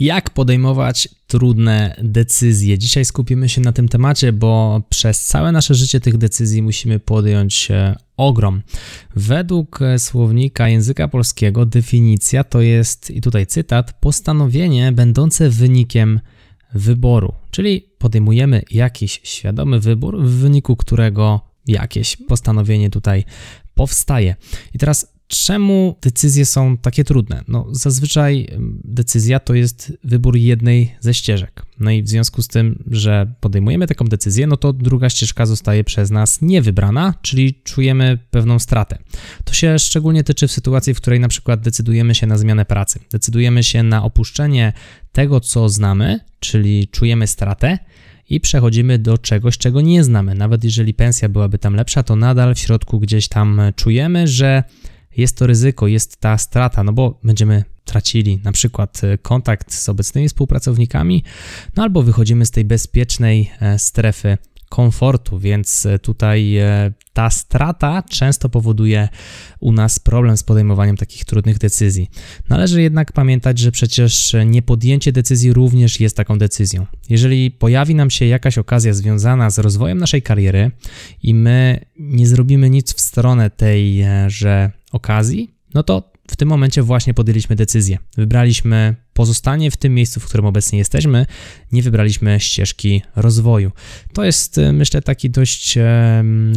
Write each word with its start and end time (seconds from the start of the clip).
Jak 0.00 0.30
podejmować 0.30 1.08
trudne 1.26 1.96
decyzje? 2.02 2.78
Dzisiaj 2.78 3.04
skupimy 3.04 3.48
się 3.48 3.60
na 3.60 3.72
tym 3.72 3.88
temacie, 3.88 4.32
bo 4.32 4.82
przez 4.88 5.24
całe 5.24 5.52
nasze 5.52 5.74
życie 5.74 6.00
tych 6.00 6.18
decyzji 6.18 6.62
musimy 6.62 6.98
podjąć 6.98 7.70
e, 7.70 7.96
ogrom. 8.16 8.62
Według 9.16 9.82
e, 9.82 9.98
słownika 9.98 10.68
języka 10.68 11.08
polskiego 11.08 11.66
definicja 11.66 12.44
to 12.44 12.60
jest, 12.60 13.10
i 13.10 13.20
tutaj 13.20 13.46
cytat, 13.46 13.92
postanowienie 14.00 14.92
będące 14.92 15.50
wynikiem 15.50 16.20
wyboru, 16.74 17.34
czyli 17.50 17.80
podejmujemy 17.98 18.62
jakiś 18.70 19.20
świadomy 19.24 19.80
wybór, 19.80 20.22
w 20.22 20.30
wyniku 20.30 20.76
którego 20.76 21.40
jakieś 21.66 22.16
postanowienie 22.16 22.90
tutaj 22.90 23.24
powstaje. 23.74 24.36
I 24.74 24.78
teraz 24.78 25.19
Czemu 25.32 25.96
decyzje 26.02 26.46
są 26.46 26.76
takie 26.76 27.04
trudne? 27.04 27.44
No, 27.48 27.66
zazwyczaj 27.70 28.48
decyzja 28.84 29.40
to 29.40 29.54
jest 29.54 29.92
wybór 30.04 30.36
jednej 30.36 30.94
ze 31.00 31.14
ścieżek. 31.14 31.62
No 31.80 31.90
i 31.90 32.02
w 32.02 32.08
związku 32.08 32.42
z 32.42 32.48
tym, 32.48 32.84
że 32.90 33.34
podejmujemy 33.40 33.86
taką 33.86 34.04
decyzję, 34.04 34.46
no 34.46 34.56
to 34.56 34.72
druga 34.72 35.10
ścieżka 35.10 35.46
zostaje 35.46 35.84
przez 35.84 36.10
nas 36.10 36.42
niewybrana, 36.42 37.14
czyli 37.22 37.54
czujemy 37.64 38.18
pewną 38.30 38.58
stratę. 38.58 38.98
To 39.44 39.54
się 39.54 39.78
szczególnie 39.78 40.24
tyczy 40.24 40.48
w 40.48 40.52
sytuacji, 40.52 40.94
w 40.94 41.00
której 41.00 41.20
na 41.20 41.28
przykład 41.28 41.60
decydujemy 41.60 42.14
się 42.14 42.26
na 42.26 42.38
zmianę 42.38 42.64
pracy, 42.64 43.00
decydujemy 43.10 43.62
się 43.62 43.82
na 43.82 44.04
opuszczenie 44.04 44.72
tego, 45.12 45.40
co 45.40 45.68
znamy, 45.68 46.20
czyli 46.40 46.88
czujemy 46.88 47.26
stratę 47.26 47.78
i 48.30 48.40
przechodzimy 48.40 48.98
do 48.98 49.18
czegoś, 49.18 49.58
czego 49.58 49.80
nie 49.80 50.04
znamy. 50.04 50.34
Nawet 50.34 50.64
jeżeli 50.64 50.94
pensja 50.94 51.28
byłaby 51.28 51.58
tam 51.58 51.74
lepsza, 51.74 52.02
to 52.02 52.16
nadal 52.16 52.54
w 52.54 52.58
środku 52.58 53.00
gdzieś 53.00 53.28
tam 53.28 53.60
czujemy, 53.76 54.28
że 54.28 54.64
jest 55.16 55.36
to 55.36 55.46
ryzyko, 55.46 55.86
jest 55.86 56.16
ta 56.16 56.38
strata, 56.38 56.84
no 56.84 56.92
bo 56.92 57.18
będziemy 57.24 57.64
tracili 57.84 58.40
na 58.44 58.52
przykład 58.52 59.04
e, 59.04 59.18
kontakt 59.18 59.74
z 59.74 59.88
obecnymi 59.88 60.28
współpracownikami, 60.28 61.24
no 61.76 61.82
albo 61.82 62.02
wychodzimy 62.02 62.46
z 62.46 62.50
tej 62.50 62.64
bezpiecznej 62.64 63.50
e, 63.60 63.78
strefy 63.78 64.38
komfortu, 64.68 65.38
więc 65.38 65.86
e, 65.86 65.98
tutaj 65.98 66.58
ta 67.12 67.30
strata 67.30 68.02
często 68.02 68.48
powoduje 68.48 69.08
u 69.60 69.72
nas 69.72 69.98
problem 69.98 70.36
z 70.36 70.42
podejmowaniem 70.42 70.96
takich 70.96 71.24
trudnych 71.24 71.58
decyzji. 71.58 72.10
Należy 72.48 72.82
jednak 72.82 73.12
pamiętać, 73.12 73.58
że 73.58 73.72
przecież 73.72 74.36
niepodjęcie 74.46 75.12
decyzji 75.12 75.52
również 75.52 76.00
jest 76.00 76.16
taką 76.16 76.38
decyzją. 76.38 76.86
Jeżeli 77.08 77.50
pojawi 77.50 77.94
nam 77.94 78.10
się 78.10 78.24
jakaś 78.26 78.58
okazja 78.58 78.94
związana 78.94 79.50
z 79.50 79.58
rozwojem 79.58 79.98
naszej 79.98 80.22
kariery 80.22 80.70
i 81.22 81.34
my 81.34 81.80
nie 81.98 82.26
zrobimy 82.26 82.70
nic 82.70 82.94
w 82.94 83.00
stronę 83.00 83.50
tejże 83.50 84.70
okazji, 84.92 85.54
no 85.74 85.82
to 85.82 86.12
w 86.30 86.36
tym 86.36 86.48
momencie 86.48 86.82
właśnie 86.82 87.14
podjęliśmy 87.14 87.56
decyzję. 87.56 87.98
Wybraliśmy 88.16 88.96
pozostanie 89.20 89.70
w 89.70 89.76
tym 89.76 89.94
miejscu, 89.94 90.20
w 90.20 90.24
którym 90.24 90.46
obecnie 90.46 90.78
jesteśmy, 90.78 91.26
nie 91.72 91.82
wybraliśmy 91.82 92.40
ścieżki 92.40 93.02
rozwoju. 93.16 93.72
To 94.12 94.24
jest, 94.24 94.58
e, 94.58 94.72
myślę, 94.72 95.02
taki 95.02 95.30
dość 95.30 95.78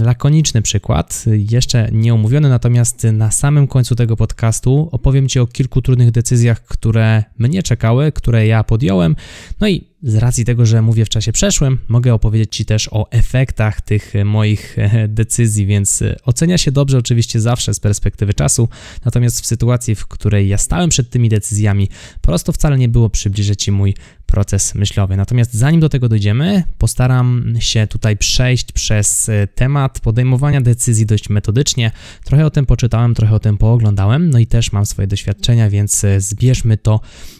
lakoniczny 0.01 0.61
przykład, 0.61 1.25
jeszcze 1.27 1.89
nieomówiony, 1.91 2.49
natomiast 2.49 3.03
na 3.03 3.31
samym 3.31 3.67
końcu 3.67 3.95
tego 3.95 4.17
podcastu 4.17 4.89
opowiem 4.91 5.27
Ci 5.27 5.39
o 5.39 5.47
kilku 5.47 5.81
trudnych 5.81 6.11
decyzjach, 6.11 6.63
które 6.63 7.23
mnie 7.37 7.63
czekały, 7.63 8.11
które 8.11 8.47
ja 8.47 8.63
podjąłem, 8.63 9.15
no 9.59 9.67
i 9.67 9.93
z 10.03 10.15
racji 10.15 10.45
tego, 10.45 10.65
że 10.65 10.81
mówię 10.81 11.05
w 11.05 11.09
czasie 11.09 11.31
przeszłym, 11.31 11.77
mogę 11.87 12.13
opowiedzieć 12.13 12.55
Ci 12.55 12.65
też 12.65 12.89
o 12.91 13.11
efektach 13.11 13.81
tych 13.81 14.13
moich 14.25 14.79
e, 14.79 15.07
decyzji, 15.07 15.65
więc 15.65 16.01
e, 16.01 16.15
ocenia 16.25 16.57
się 16.57 16.71
dobrze 16.71 16.97
oczywiście 16.97 17.41
zawsze 17.41 17.73
z 17.73 17.79
perspektywy 17.79 18.33
czasu, 18.33 18.69
natomiast 19.05 19.41
w 19.41 19.45
sytuacji, 19.45 19.95
w 19.95 20.07
której 20.07 20.47
ja 20.47 20.57
stałem 20.57 20.89
przed 20.89 21.09
tymi 21.09 21.29
decyzjami, 21.29 21.89
prosto 22.21 22.52
wcale 22.53 22.77
nie 22.77 22.89
było 22.89 23.09
przybliżyć 23.09 23.63
Ci 23.63 23.71
mój 23.71 23.95
proces 24.25 24.75
myślowy. 24.75 25.17
Natomiast 25.17 25.53
zanim 25.53 25.79
do 25.81 25.89
tego 25.89 26.09
dojdziemy, 26.09 26.63
postaram 26.77 27.53
się 27.59 27.87
tutaj 27.87 28.17
przejść 28.17 28.71
przez 28.71 29.29
e, 29.29 29.47
temat 29.47 29.99
podejmowania 29.99 30.61
decyzji 30.61 31.05
dość 31.05 31.29
metodycznie. 31.29 31.91
Trochę 32.23 32.45
o 32.45 32.49
tym 32.49 32.65
poczytałem, 32.65 33.15
trochę 33.15 33.35
o 33.35 33.39
tym 33.39 33.57
pooglądałem, 33.57 34.29
no 34.29 34.39
i 34.39 34.47
też 34.47 34.71
mam 34.71 34.85
swoje 34.85 35.07
doświadczenia, 35.07 35.69
więc 35.69 36.05
zbierzmy 36.17 36.77
to 36.77 36.99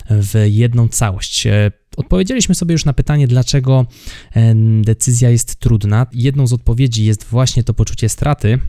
w 0.09 0.45
jedną 0.45 0.87
całość. 0.87 1.47
Odpowiedzieliśmy 1.97 2.55
sobie 2.55 2.73
już 2.73 2.85
na 2.85 2.93
pytanie, 2.93 3.27
dlaczego 3.27 3.85
decyzja 4.81 5.29
jest 5.29 5.55
trudna. 5.55 6.07
Jedną 6.13 6.47
z 6.47 6.53
odpowiedzi 6.53 7.05
jest 7.05 7.23
właśnie 7.23 7.63
to 7.63 7.73
poczucie 7.73 8.09
straty. 8.09 8.59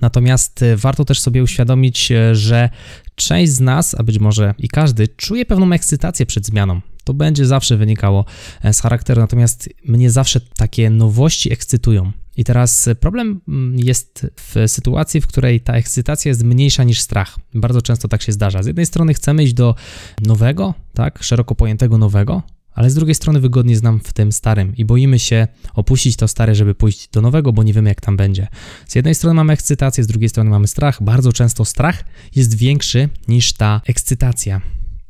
Natomiast 0.00 0.62
e, 0.62 0.76
warto 0.76 1.04
też 1.04 1.20
sobie 1.20 1.42
uświadomić, 1.42 2.12
e, 2.12 2.34
że 2.34 2.70
część 3.14 3.52
z 3.52 3.60
nas, 3.60 3.94
a 3.98 4.02
być 4.02 4.18
może 4.18 4.54
i 4.58 4.68
każdy, 4.68 5.08
czuje 5.08 5.46
pewną 5.46 5.72
ekscytację 5.72 6.26
przed 6.26 6.46
zmianą. 6.46 6.80
To 7.04 7.14
będzie 7.14 7.46
zawsze 7.46 7.76
wynikało 7.76 8.24
e, 8.62 8.72
z 8.72 8.80
charakteru, 8.80 9.20
natomiast 9.20 9.68
mnie 9.84 10.10
zawsze 10.10 10.40
takie 10.40 10.90
nowości 10.90 11.52
ekscytują. 11.52 12.12
I 12.36 12.44
teraz 12.44 12.88
problem 13.00 13.40
mm, 13.48 13.78
jest 13.78 14.26
w 14.36 14.64
sytuacji, 14.66 15.20
w 15.20 15.26
której 15.26 15.60
ta 15.60 15.72
ekscytacja 15.72 16.28
jest 16.28 16.44
mniejsza 16.44 16.84
niż 16.84 17.00
strach. 17.00 17.38
Bardzo 17.54 17.82
często 17.82 18.08
tak 18.08 18.22
się 18.22 18.32
zdarza. 18.32 18.62
Z 18.62 18.66
jednej 18.66 18.86
strony 18.86 19.14
chcemy 19.14 19.44
iść 19.44 19.54
do 19.54 19.74
nowego, 20.22 20.74
tak, 20.94 21.22
szeroko 21.22 21.54
pojętego 21.54 21.98
nowego, 21.98 22.42
ale 22.74 22.90
z 22.90 22.94
drugiej 22.94 23.14
strony 23.14 23.40
wygodnie 23.40 23.76
znam 23.76 24.00
w 24.00 24.12
tym 24.12 24.32
starym 24.32 24.76
i 24.76 24.84
boimy 24.84 25.18
się 25.18 25.48
opuścić 25.74 26.16
to 26.16 26.28
stare, 26.28 26.54
żeby 26.54 26.74
pójść 26.74 27.08
do 27.08 27.20
nowego, 27.20 27.52
bo 27.52 27.62
nie 27.62 27.72
wiemy 27.72 27.88
jak 27.88 28.00
tam 28.00 28.16
będzie. 28.16 28.46
Z 28.86 28.94
jednej 28.94 29.14
strony 29.14 29.34
mamy 29.34 29.52
ekscytację, 29.52 30.04
z 30.04 30.06
drugiej 30.06 30.28
strony 30.28 30.50
mamy 30.50 30.66
strach. 30.66 31.02
Bardzo 31.02 31.32
często 31.32 31.64
strach 31.64 32.04
jest 32.36 32.54
większy 32.54 33.08
niż 33.28 33.52
ta 33.52 33.80
ekscytacja. 33.86 34.60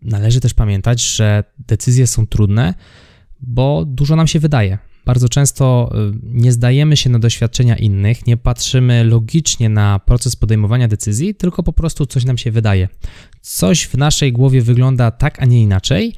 Należy 0.03 0.41
też 0.41 0.55
pamiętać, 0.55 1.03
że 1.03 1.45
decyzje 1.59 2.07
są 2.07 2.27
trudne, 2.27 2.75
bo 3.41 3.85
dużo 3.85 4.17
nam 4.17 4.27
się 4.27 4.41
wydaje. 4.41 4.79
Bardzo 5.05 5.29
często 5.29 5.91
y, 6.13 6.19
nie 6.23 6.53
zdajemy 6.53 6.97
się 6.97 7.11
na 7.11 7.19
doświadczenia 7.19 7.77
innych, 7.77 8.27
nie 8.27 8.37
patrzymy 8.37 9.05
logicznie 9.05 9.69
na 9.69 9.99
proces 9.99 10.37
podejmowania 10.37 10.89
decyzji, 10.89 11.35
tylko 11.35 11.63
po 11.63 11.73
prostu 11.73 12.07
coś 12.07 12.25
nam 12.25 12.39
się 12.39 12.51
wydaje. 12.51 12.89
Coś 13.41 13.85
w 13.85 13.95
naszej 13.95 14.33
głowie 14.33 14.63
wygląda 14.63 15.11
tak, 15.11 15.43
a 15.43 15.45
nie 15.45 15.63
inaczej, 15.63 16.15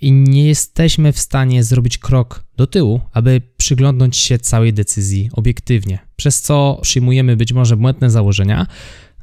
i 0.00 0.12
nie 0.12 0.46
jesteśmy 0.46 1.12
w 1.12 1.18
stanie 1.18 1.64
zrobić 1.64 1.98
krok 1.98 2.44
do 2.56 2.66
tyłu, 2.66 3.00
aby 3.12 3.42
przyglądnąć 3.56 4.16
się 4.16 4.38
całej 4.38 4.72
decyzji 4.72 5.30
obiektywnie, 5.32 5.98
przez 6.16 6.40
co 6.40 6.78
przyjmujemy 6.82 7.36
być 7.36 7.52
może 7.52 7.76
błędne 7.76 8.10
założenia. 8.10 8.66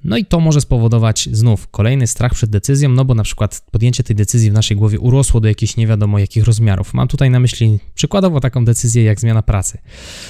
No 0.04 0.18
i 0.18 0.26
to 0.26 0.40
może 0.40 0.62
spowodować 0.62 1.30
znów 1.32 1.68
kolejny 1.68 2.08
strach 2.08 2.34
przed 2.34 2.50
decyzją, 2.50 2.90
no 2.90 3.06
bo 3.06 3.16
na 3.16 3.24
przykład 3.24 3.66
podjęcie 3.72 4.04
tej 4.04 4.16
decyzji 4.16 4.52
w 4.52 4.54
naszej 4.54 4.78
głowie 4.78 5.00
urosło 5.00 5.42
do 5.42 5.48
jakichś 5.48 5.78
nie 5.78 5.88
wiadomo 5.88 6.20
jakich 6.20 6.44
rozmiarów. 6.44 6.94
Mam 6.94 7.08
tutaj 7.08 7.30
na 7.30 7.40
myśli 7.40 7.80
przykładowo 7.94 8.40
taką 8.40 8.66
decyzję 8.66 9.04
jak 9.04 9.20
zmiana 9.20 9.42
pracy. 9.42 9.78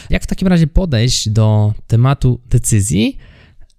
Jak 0.10 0.24
w 0.24 0.28
takim 0.28 0.48
razie 0.48 0.68
podejść 0.68 1.30
do 1.30 1.74
tematu 1.88 2.40
decyzji, 2.50 3.18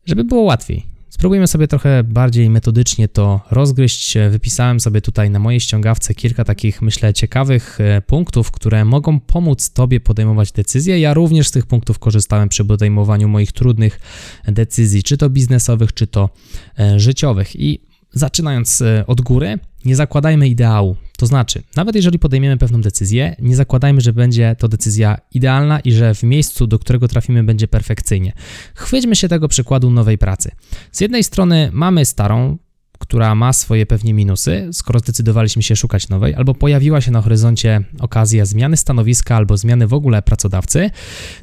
żeby 0.06 0.24
było 0.24 0.42
łatwiej? 0.42 0.93
Spróbujmy 1.14 1.46
sobie 1.46 1.68
trochę 1.68 2.04
bardziej 2.04 2.50
metodycznie 2.50 3.08
to 3.08 3.40
rozgryźć. 3.50 4.14
Wypisałem 4.30 4.80
sobie 4.80 5.00
tutaj 5.00 5.30
na 5.30 5.38
mojej 5.38 5.60
ściągawce 5.60 6.14
kilka 6.14 6.44
takich, 6.44 6.82
myślę, 6.82 7.14
ciekawych 7.14 7.80
e, 7.80 8.02
punktów, 8.02 8.50
które 8.50 8.84
mogą 8.84 9.20
pomóc 9.20 9.70
Tobie 9.70 10.00
podejmować 10.00 10.52
decyzje. 10.52 11.00
Ja 11.00 11.14
również 11.14 11.48
z 11.48 11.50
tych 11.50 11.66
punktów 11.66 11.98
korzystałem 11.98 12.48
przy 12.48 12.64
podejmowaniu 12.64 13.28
moich 13.28 13.52
trudnych 13.52 14.00
decyzji, 14.44 15.02
czy 15.02 15.16
to 15.16 15.30
biznesowych, 15.30 15.94
czy 15.94 16.06
to 16.06 16.30
e, 16.78 17.00
życiowych. 17.00 17.56
I 17.56 17.80
zaczynając 18.12 18.82
e, 18.82 19.04
od 19.06 19.20
góry, 19.20 19.58
nie 19.84 19.96
zakładajmy 19.96 20.48
ideału. 20.48 20.96
To 21.18 21.26
znaczy, 21.26 21.62
nawet 21.76 21.94
jeżeli 21.94 22.18
podejmiemy 22.18 22.56
pewną 22.56 22.80
decyzję, 22.80 23.36
nie 23.38 23.56
zakładajmy, 23.56 24.00
że 24.00 24.12
będzie 24.12 24.56
to 24.58 24.68
decyzja 24.68 25.18
idealna 25.34 25.80
i 25.80 25.92
że 25.92 26.14
w 26.14 26.22
miejscu, 26.22 26.66
do 26.66 26.78
którego 26.78 27.08
trafimy, 27.08 27.44
będzie 27.44 27.68
perfekcyjnie. 27.68 28.32
Chwyćmy 28.74 29.16
się 29.16 29.28
tego 29.28 29.48
przykładu 29.48 29.90
nowej 29.90 30.18
pracy. 30.18 30.50
Z 30.92 31.00
jednej 31.00 31.24
strony 31.24 31.70
mamy 31.72 32.04
starą, 32.04 32.58
która 33.04 33.34
ma 33.34 33.52
swoje 33.52 33.86
pewnie 33.86 34.14
minusy, 34.14 34.68
skoro 34.72 34.98
zdecydowaliśmy 34.98 35.62
się 35.62 35.76
szukać 35.76 36.08
nowej, 36.08 36.34
albo 36.34 36.54
pojawiła 36.54 37.00
się 37.00 37.10
na 37.10 37.22
horyzoncie 37.22 37.84
okazja 38.00 38.44
zmiany 38.44 38.76
stanowiska 38.76 39.36
albo 39.36 39.56
zmiany 39.56 39.86
w 39.86 39.94
ogóle 39.94 40.22
pracodawcy. 40.22 40.90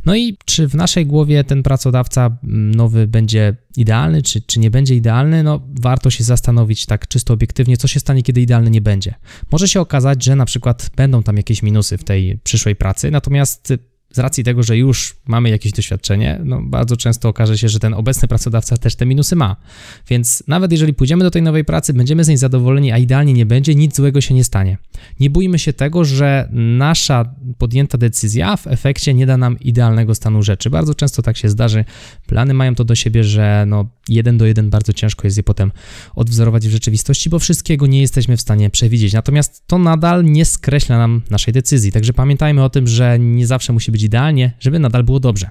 No 0.05 0.15
i 0.15 0.37
czy 0.45 0.67
w 0.67 0.75
naszej 0.75 1.05
głowie 1.05 1.43
ten 1.43 1.63
pracodawca 1.63 2.37
mm, 2.43 2.75
nowy 2.75 3.07
będzie 3.07 3.55
idealny, 3.77 4.21
czy, 4.21 4.41
czy 4.41 4.59
nie 4.59 4.71
będzie 4.71 4.95
idealny, 4.95 5.43
no 5.43 5.61
warto 5.81 6.09
się 6.09 6.23
zastanowić 6.23 6.85
tak 6.85 7.07
czysto 7.07 7.33
obiektywnie, 7.33 7.77
co 7.77 7.87
się 7.87 7.99
stanie, 7.99 8.23
kiedy 8.23 8.41
idealny 8.41 8.69
nie 8.69 8.81
będzie. 8.81 9.13
Może 9.51 9.67
się 9.67 9.81
okazać, 9.81 10.23
że 10.23 10.35
na 10.35 10.45
przykład 10.45 10.89
będą 10.95 11.23
tam 11.23 11.37
jakieś 11.37 11.63
minusy 11.63 11.97
w 11.97 12.03
tej 12.03 12.39
przyszłej 12.43 12.75
pracy, 12.75 13.11
natomiast 13.11 13.73
z 14.11 14.19
racji 14.19 14.43
tego, 14.43 14.63
że 14.63 14.77
już 14.77 15.15
mamy 15.27 15.49
jakieś 15.49 15.71
doświadczenie, 15.71 16.41
no 16.43 16.61
bardzo 16.61 16.97
często 16.97 17.29
okaże 17.29 17.57
się, 17.57 17.69
że 17.69 17.79
ten 17.79 17.93
obecny 17.93 18.27
pracodawca 18.27 18.77
też 18.77 18.95
te 18.95 19.05
minusy 19.05 19.35
ma. 19.35 19.55
Więc 20.09 20.43
nawet 20.47 20.71
jeżeli 20.71 20.93
pójdziemy 20.93 21.23
do 21.23 21.31
tej 21.31 21.41
nowej 21.41 21.65
pracy, 21.65 21.93
będziemy 21.93 22.23
z 22.23 22.27
niej 22.27 22.37
zadowoleni, 22.37 22.91
a 22.91 22.97
idealnie 22.97 23.33
nie 23.33 23.45
będzie, 23.45 23.75
nic 23.75 23.95
złego 23.95 24.21
się 24.21 24.33
nie 24.33 24.43
stanie. 24.43 24.77
Nie 25.19 25.29
bójmy 25.29 25.59
się 25.59 25.73
tego, 25.73 26.05
że 26.05 26.49
nasza 26.51 27.35
podjęta 27.57 27.97
decyzja 27.97 28.57
w 28.57 28.67
efekcie 28.67 29.13
nie 29.13 29.25
da 29.25 29.37
nam 29.37 29.59
idealnego 29.59 30.15
stanu 30.15 30.43
rzeczy. 30.43 30.69
Bardzo 30.69 30.95
często 30.95 31.21
tak 31.21 31.37
się 31.37 31.49
zdarzy. 31.49 31.85
Plany 32.27 32.53
mają 32.53 32.75
to 32.75 32.83
do 32.83 32.95
siebie, 32.95 33.23
że 33.23 33.65
no 33.67 33.89
jeden 34.09 34.37
do 34.37 34.45
jeden 34.45 34.69
bardzo 34.69 34.93
ciężko 34.93 35.27
jest 35.27 35.37
je 35.37 35.43
potem 35.43 35.71
odwzorować 36.15 36.67
w 36.67 36.71
rzeczywistości, 36.71 37.29
bo 37.29 37.39
wszystkiego 37.39 37.87
nie 37.87 38.01
jesteśmy 38.01 38.37
w 38.37 38.41
stanie 38.41 38.69
przewidzieć. 38.69 39.13
Natomiast 39.13 39.67
to 39.67 39.77
nadal 39.77 40.25
nie 40.25 40.45
skreśla 40.45 40.97
nam 40.97 41.21
naszej 41.29 41.53
decyzji. 41.53 41.91
Także 41.91 42.13
pamiętajmy 42.13 42.63
o 42.63 42.69
tym, 42.69 42.87
że 42.87 43.19
nie 43.19 43.47
zawsze 43.47 43.73
musi 43.73 43.91
być 43.91 44.00
być 44.01 44.05
idealnie, 44.05 44.51
żeby 44.59 44.79
nadal 44.79 45.03
było 45.03 45.19
dobrze. 45.19 45.49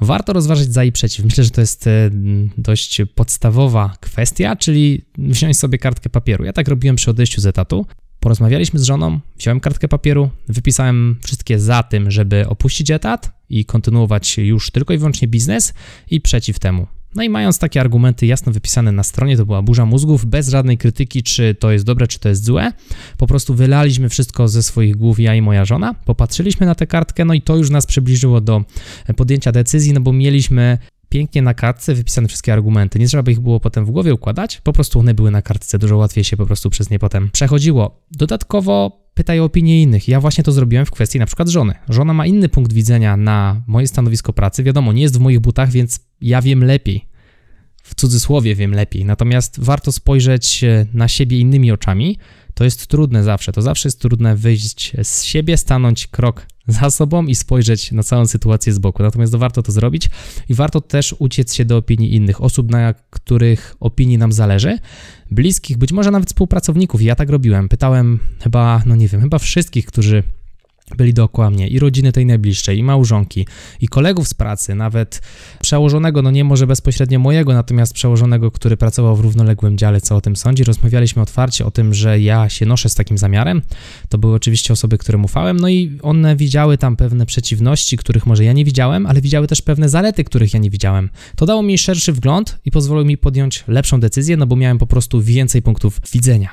Warto 0.00 0.32
rozważyć 0.32 0.72
za 0.72 0.84
i 0.84 0.92
przeciw. 0.92 1.24
Myślę, 1.24 1.44
że 1.44 1.50
to 1.50 1.60
jest 1.60 1.86
e, 1.86 2.10
dość 2.58 3.02
podstawowa 3.14 3.96
kwestia, 4.00 4.56
czyli 4.56 5.04
wziąć 5.18 5.58
sobie 5.58 5.78
kartkę 5.78 6.10
papieru. 6.10 6.44
Ja 6.44 6.52
tak 6.52 6.68
robiłem 6.68 6.96
przy 6.96 7.10
odejściu 7.10 7.40
z 7.40 7.46
etatu. 7.46 7.86
Porozmawialiśmy 8.20 8.80
z 8.80 8.84
żoną, 8.84 9.20
wziąłem 9.38 9.60
kartkę 9.60 9.88
papieru, 9.88 10.30
wypisałem 10.48 11.18
wszystkie 11.22 11.58
za 11.58 11.82
tym, 11.82 12.10
żeby 12.10 12.48
opuścić 12.48 12.90
etat 12.90 13.32
i 13.48 13.64
kontynuować 13.64 14.38
już 14.38 14.70
tylko 14.70 14.94
i 14.94 14.98
wyłącznie 14.98 15.28
biznes 15.28 15.74
i 16.10 16.20
przeciw 16.20 16.58
temu. 16.58 16.86
No 17.14 17.22
i 17.22 17.28
mając 17.28 17.58
takie 17.58 17.80
argumenty 17.80 18.26
jasno 18.26 18.52
wypisane 18.52 18.92
na 18.92 19.02
stronie, 19.02 19.36
to 19.36 19.46
była 19.46 19.62
burza 19.62 19.86
mózgów, 19.86 20.26
bez 20.26 20.48
żadnej 20.48 20.78
krytyki, 20.78 21.22
czy 21.22 21.54
to 21.54 21.70
jest 21.70 21.84
dobre, 21.84 22.06
czy 22.06 22.18
to 22.18 22.28
jest 22.28 22.44
złe. 22.44 22.72
Po 23.18 23.26
prostu 23.26 23.54
wylaliśmy 23.54 24.08
wszystko 24.08 24.48
ze 24.48 24.62
swoich 24.62 24.96
głów, 24.96 25.20
ja 25.20 25.34
i 25.34 25.42
moja 25.42 25.64
żona, 25.64 25.94
popatrzyliśmy 25.94 26.66
na 26.66 26.74
tę 26.74 26.86
kartkę, 26.86 27.24
no 27.24 27.34
i 27.34 27.42
to 27.42 27.56
już 27.56 27.70
nas 27.70 27.86
przybliżyło 27.86 28.40
do 28.40 28.64
podjęcia 29.16 29.52
decyzji, 29.52 29.92
no 29.92 30.00
bo 30.00 30.12
mieliśmy 30.12 30.78
pięknie 31.08 31.42
na 31.42 31.54
kartce 31.54 31.94
wypisane 31.94 32.28
wszystkie 32.28 32.52
argumenty. 32.52 32.98
Nie 32.98 33.06
trzeba 33.06 33.22
by 33.22 33.32
ich 33.32 33.40
było 33.40 33.60
potem 33.60 33.84
w 33.86 33.90
głowie 33.90 34.14
układać, 34.14 34.60
po 34.60 34.72
prostu 34.72 35.00
one 35.00 35.14
były 35.14 35.30
na 35.30 35.42
kartce, 35.42 35.78
dużo 35.78 35.96
łatwiej 35.96 36.24
się 36.24 36.36
po 36.36 36.46
prostu 36.46 36.70
przez 36.70 36.90
nie 36.90 36.98
potem 36.98 37.30
przechodziło. 37.30 38.00
Dodatkowo 38.10 38.99
pytaj 39.20 39.40
o 39.40 39.44
opinię 39.44 39.82
innych. 39.82 40.08
Ja 40.08 40.20
właśnie 40.20 40.44
to 40.44 40.52
zrobiłem 40.52 40.86
w 40.86 40.90
kwestii 40.90 41.18
na 41.18 41.26
przykład 41.26 41.48
żony. 41.48 41.74
Żona 41.88 42.14
ma 42.14 42.26
inny 42.26 42.48
punkt 42.48 42.72
widzenia 42.72 43.16
na 43.16 43.62
moje 43.66 43.86
stanowisko 43.86 44.32
pracy. 44.32 44.62
Wiadomo, 44.62 44.92
nie 44.92 45.02
jest 45.02 45.16
w 45.16 45.20
moich 45.20 45.40
butach, 45.40 45.70
więc 45.70 46.00
ja 46.20 46.42
wiem 46.42 46.64
lepiej. 46.64 47.08
W 47.82 47.94
cudzysłowie 47.94 48.54
wiem 48.54 48.74
lepiej. 48.74 49.04
Natomiast 49.04 49.60
warto 49.60 49.92
spojrzeć 49.92 50.64
e, 50.64 50.86
na 50.94 51.08
siebie 51.08 51.38
innymi 51.38 51.72
oczami. 51.72 52.18
To 52.54 52.64
jest 52.64 52.86
trudne 52.86 53.24
zawsze. 53.24 53.52
To 53.52 53.62
zawsze 53.62 53.88
jest 53.88 54.00
trudne 54.00 54.36
wyjść 54.36 54.92
z 55.02 55.24
siebie, 55.24 55.56
stanąć 55.56 56.06
krok 56.06 56.46
za 56.72 56.90
sobą 56.90 57.26
i 57.26 57.34
spojrzeć 57.34 57.92
na 57.92 58.02
całą 58.02 58.26
sytuację 58.26 58.72
z 58.72 58.78
boku. 58.78 59.02
Natomiast 59.02 59.36
warto 59.36 59.62
to 59.62 59.72
zrobić 59.72 60.10
i 60.48 60.54
warto 60.54 60.80
też 60.80 61.14
uciec 61.18 61.54
się 61.54 61.64
do 61.64 61.76
opinii 61.76 62.14
innych 62.14 62.42
osób, 62.42 62.70
na 62.70 62.94
których 63.10 63.76
opinii 63.80 64.18
nam 64.18 64.32
zależy, 64.32 64.78
bliskich, 65.30 65.78
być 65.78 65.92
może 65.92 66.10
nawet 66.10 66.28
współpracowników. 66.28 67.02
Ja 67.02 67.14
tak 67.14 67.30
robiłem. 67.30 67.68
Pytałem 67.68 68.18
chyba, 68.40 68.82
no 68.86 68.96
nie 68.96 69.08
wiem, 69.08 69.20
chyba 69.20 69.38
wszystkich, 69.38 69.86
którzy 69.86 70.22
byli 70.96 71.14
dookoła 71.14 71.50
mnie 71.50 71.68
i 71.68 71.78
rodziny 71.78 72.12
tej 72.12 72.26
najbliższej, 72.26 72.78
i 72.78 72.82
małżonki, 72.82 73.46
i 73.80 73.88
kolegów 73.88 74.28
z 74.28 74.34
pracy, 74.34 74.74
nawet 74.74 75.22
przełożonego, 75.60 76.22
no 76.22 76.30
nie 76.30 76.44
może 76.44 76.66
bezpośrednio 76.66 77.18
mojego, 77.18 77.54
natomiast 77.54 77.92
przełożonego, 77.92 78.50
który 78.50 78.76
pracował 78.76 79.16
w 79.16 79.20
równoległym 79.20 79.78
dziale, 79.78 80.00
co 80.00 80.16
o 80.16 80.20
tym 80.20 80.36
sądzi. 80.36 80.64
Rozmawialiśmy 80.64 81.22
otwarcie 81.22 81.66
o 81.66 81.70
tym, 81.70 81.94
że 81.94 82.20
ja 82.20 82.48
się 82.48 82.66
noszę 82.66 82.88
z 82.88 82.94
takim 82.94 83.18
zamiarem. 83.18 83.62
To 84.08 84.18
były 84.18 84.34
oczywiście 84.34 84.72
osoby, 84.72 84.98
którym 84.98 85.24
ufałem, 85.24 85.60
no 85.60 85.68
i 85.68 85.98
one 86.02 86.36
widziały 86.36 86.78
tam 86.78 86.96
pewne 86.96 87.26
przeciwności, 87.26 87.96
których 87.96 88.26
może 88.26 88.44
ja 88.44 88.52
nie 88.52 88.64
widziałem, 88.64 89.06
ale 89.06 89.20
widziały 89.20 89.46
też 89.46 89.62
pewne 89.62 89.88
zalety, 89.88 90.24
których 90.24 90.54
ja 90.54 90.60
nie 90.60 90.70
widziałem. 90.70 91.10
To 91.36 91.46
dało 91.46 91.62
mi 91.62 91.78
szerszy 91.78 92.12
wgląd 92.12 92.58
i 92.64 92.70
pozwoliło 92.70 93.04
mi 93.04 93.18
podjąć 93.18 93.64
lepszą 93.68 94.00
decyzję, 94.00 94.36
no 94.36 94.46
bo 94.46 94.56
miałem 94.56 94.78
po 94.78 94.86
prostu 94.86 95.22
więcej 95.22 95.62
punktów 95.62 96.00
widzenia. 96.12 96.50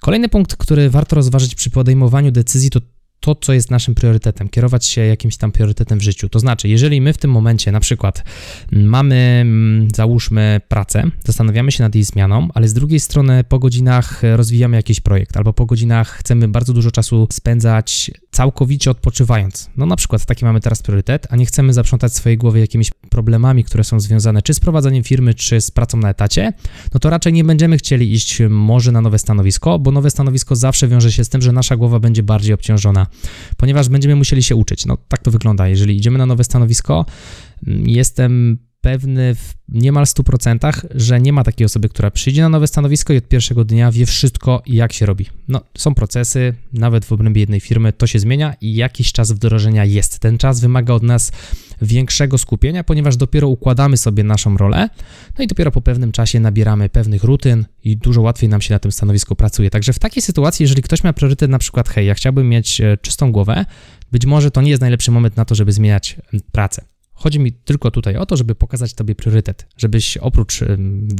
Kolejny 0.00 0.28
punkt, 0.28 0.56
który 0.56 0.90
warto 0.90 1.16
rozważyć 1.16 1.54
przy 1.54 1.70
podejmowaniu 1.70 2.30
decyzji, 2.30 2.70
to 2.70 2.80
to, 3.20 3.34
co 3.34 3.52
jest 3.52 3.70
naszym 3.70 3.94
priorytetem, 3.94 4.48
kierować 4.48 4.86
się 4.86 5.00
jakimś 5.00 5.36
tam 5.36 5.52
priorytetem 5.52 5.98
w 5.98 6.02
życiu. 6.02 6.28
To 6.28 6.38
znaczy, 6.38 6.68
jeżeli 6.68 7.00
my 7.00 7.12
w 7.12 7.18
tym 7.18 7.30
momencie 7.30 7.72
na 7.72 7.80
przykład 7.80 8.24
mamy, 8.72 9.38
mm, 9.42 9.88
załóżmy, 9.94 10.60
pracę, 10.68 11.04
zastanawiamy 11.24 11.72
się 11.72 11.84
nad 11.84 11.94
jej 11.94 12.04
zmianą, 12.04 12.48
ale 12.54 12.68
z 12.68 12.74
drugiej 12.74 13.00
strony 13.00 13.44
po 13.44 13.58
godzinach 13.58 14.22
rozwijamy 14.36 14.76
jakiś 14.76 15.00
projekt, 15.00 15.36
albo 15.36 15.52
po 15.52 15.66
godzinach 15.66 16.10
chcemy 16.10 16.48
bardzo 16.48 16.72
dużo 16.72 16.90
czasu 16.90 17.28
spędzać 17.32 18.10
całkowicie 18.30 18.90
odpoczywając. 18.90 19.70
No 19.76 19.86
na 19.86 19.96
przykład 19.96 20.24
taki 20.24 20.44
mamy 20.44 20.60
teraz 20.60 20.82
priorytet, 20.82 21.26
a 21.30 21.36
nie 21.36 21.46
chcemy 21.46 21.72
zaprzątać 21.72 22.14
swojej 22.14 22.38
głowy 22.38 22.60
jakimiś 22.60 22.90
problemami, 23.10 23.64
które 23.64 23.84
są 23.84 24.00
związane 24.00 24.42
czy 24.42 24.54
z 24.54 24.60
prowadzeniem 24.60 25.04
firmy, 25.04 25.34
czy 25.34 25.60
z 25.60 25.70
pracą 25.70 25.98
na 25.98 26.10
etacie, 26.10 26.52
no 26.94 27.00
to 27.00 27.10
raczej 27.10 27.32
nie 27.32 27.44
będziemy 27.44 27.78
chcieli 27.78 28.12
iść 28.12 28.42
może 28.50 28.92
na 28.92 29.00
nowe 29.00 29.18
stanowisko, 29.18 29.78
bo 29.78 29.90
nowe 29.90 30.10
stanowisko 30.10 30.56
zawsze 30.56 30.88
wiąże 30.88 31.12
się 31.12 31.24
z 31.24 31.28
tym, 31.28 31.42
że 31.42 31.52
nasza 31.52 31.76
głowa 31.76 32.00
będzie 32.00 32.22
bardziej 32.22 32.54
obciążona, 32.54 33.05
ponieważ 33.56 33.88
będziemy 33.88 34.16
musieli 34.16 34.42
się 34.42 34.56
uczyć. 34.56 34.86
No 34.86 34.96
tak 35.08 35.22
to 35.22 35.30
wygląda. 35.30 35.68
Jeżeli 35.68 35.96
idziemy 35.96 36.18
na 36.18 36.26
nowe 36.26 36.44
stanowisko, 36.44 37.06
mm, 37.66 37.88
jestem 37.88 38.58
pewny 38.80 39.34
w 39.34 39.54
niemal 39.68 40.06
100%, 40.06 40.86
że 40.94 41.20
nie 41.20 41.32
ma 41.32 41.44
takiej 41.44 41.64
osoby, 41.64 41.88
która 41.88 42.10
przyjdzie 42.10 42.42
na 42.42 42.48
nowe 42.48 42.66
stanowisko 42.66 43.12
i 43.12 43.16
od 43.16 43.28
pierwszego 43.28 43.64
dnia 43.64 43.92
wie 43.92 44.06
wszystko, 44.06 44.62
jak 44.66 44.92
się 44.92 45.06
robi. 45.06 45.26
No, 45.48 45.60
są 45.78 45.94
procesy, 45.94 46.54
nawet 46.72 47.04
w 47.04 47.12
obrębie 47.12 47.40
jednej 47.40 47.60
firmy 47.60 47.92
to 47.92 48.06
się 48.06 48.18
zmienia 48.18 48.54
i 48.60 48.74
jakiś 48.74 49.12
czas 49.12 49.32
wdrożenia 49.32 49.84
jest. 49.84 50.18
Ten 50.18 50.38
czas 50.38 50.60
wymaga 50.60 50.94
od 50.94 51.02
nas 51.02 51.32
większego 51.82 52.38
skupienia, 52.38 52.84
ponieważ 52.84 53.16
dopiero 53.16 53.48
układamy 53.48 53.96
sobie 53.96 54.24
naszą 54.24 54.56
rolę, 54.56 54.88
no 55.38 55.44
i 55.44 55.46
dopiero 55.46 55.70
po 55.70 55.80
pewnym 55.80 56.12
czasie 56.12 56.40
nabieramy 56.40 56.88
pewnych 56.88 57.24
rutyn 57.24 57.64
i 57.84 57.96
dużo 57.96 58.20
łatwiej 58.20 58.48
nam 58.48 58.60
się 58.60 58.74
na 58.74 58.78
tym 58.78 58.92
stanowisku 58.92 59.36
pracuje. 59.36 59.70
Także 59.70 59.92
w 59.92 59.98
takiej 59.98 60.22
sytuacji, 60.22 60.64
jeżeli 60.64 60.82
ktoś 60.82 61.04
ma 61.04 61.12
priorytet 61.12 61.50
na 61.50 61.58
przykład, 61.58 61.88
hej, 61.88 62.06
ja 62.06 62.14
chciałbym 62.14 62.48
mieć 62.48 62.80
e, 62.80 62.96
czystą 62.96 63.32
głowę, 63.32 63.64
być 64.12 64.26
może 64.26 64.50
to 64.50 64.62
nie 64.62 64.70
jest 64.70 64.80
najlepszy 64.80 65.10
moment 65.10 65.36
na 65.36 65.44
to, 65.44 65.54
żeby 65.54 65.72
zmieniać 65.72 66.16
pracę. 66.52 66.84
Chodzi 67.18 67.40
mi 67.40 67.52
tylko 67.52 67.90
tutaj 67.90 68.16
o 68.16 68.26
to, 68.26 68.36
żeby 68.36 68.54
pokazać 68.54 68.94
Tobie 68.94 69.14
priorytet, 69.14 69.66
żebyś 69.76 70.16
oprócz 70.16 70.60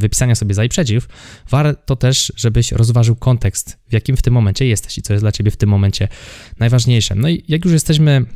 wypisania 0.00 0.34
sobie 0.34 0.54
za 0.54 0.64
i 0.64 0.68
przeciw, 0.68 1.08
warto 1.50 1.96
też, 1.96 2.32
żebyś 2.36 2.72
rozważył 2.72 3.16
kontekst, 3.16 3.78
w 3.88 3.92
jakim 3.92 4.16
w 4.16 4.22
tym 4.22 4.34
momencie 4.34 4.66
jesteś 4.66 4.98
i 4.98 5.02
co 5.02 5.12
jest 5.12 5.24
dla 5.24 5.32
Ciebie 5.32 5.50
w 5.50 5.56
tym 5.56 5.68
momencie 5.68 6.08
najważniejsze. 6.58 7.14
No 7.14 7.28
i 7.28 7.44
jak 7.48 7.64
już 7.64 7.74
jesteśmy 7.74 8.26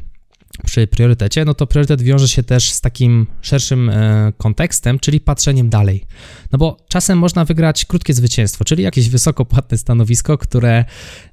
przy 0.65 0.87
priorytecie, 0.87 1.45
no 1.45 1.55
to 1.55 1.67
priorytet 1.67 2.03
wiąże 2.03 2.29
się 2.29 2.43
też 2.43 2.73
z 2.73 2.81
takim 2.81 3.27
szerszym 3.43 3.91
e, 3.91 4.33
kontekstem, 4.39 4.99
czyli 4.99 5.21
patrzeniem 5.21 5.71
dalej. 5.71 6.05
No 6.53 6.59
bo 6.59 6.77
czasem 6.89 7.19
można 7.19 7.45
wygrać 7.45 7.85
krótkie 7.85 8.15
zwycięstwo, 8.15 8.65
czyli 8.65 8.83
jakieś 8.83 9.09
wysoko 9.09 9.45
płatne 9.45 9.79
stanowisko, 9.79 10.39
które 10.39 10.85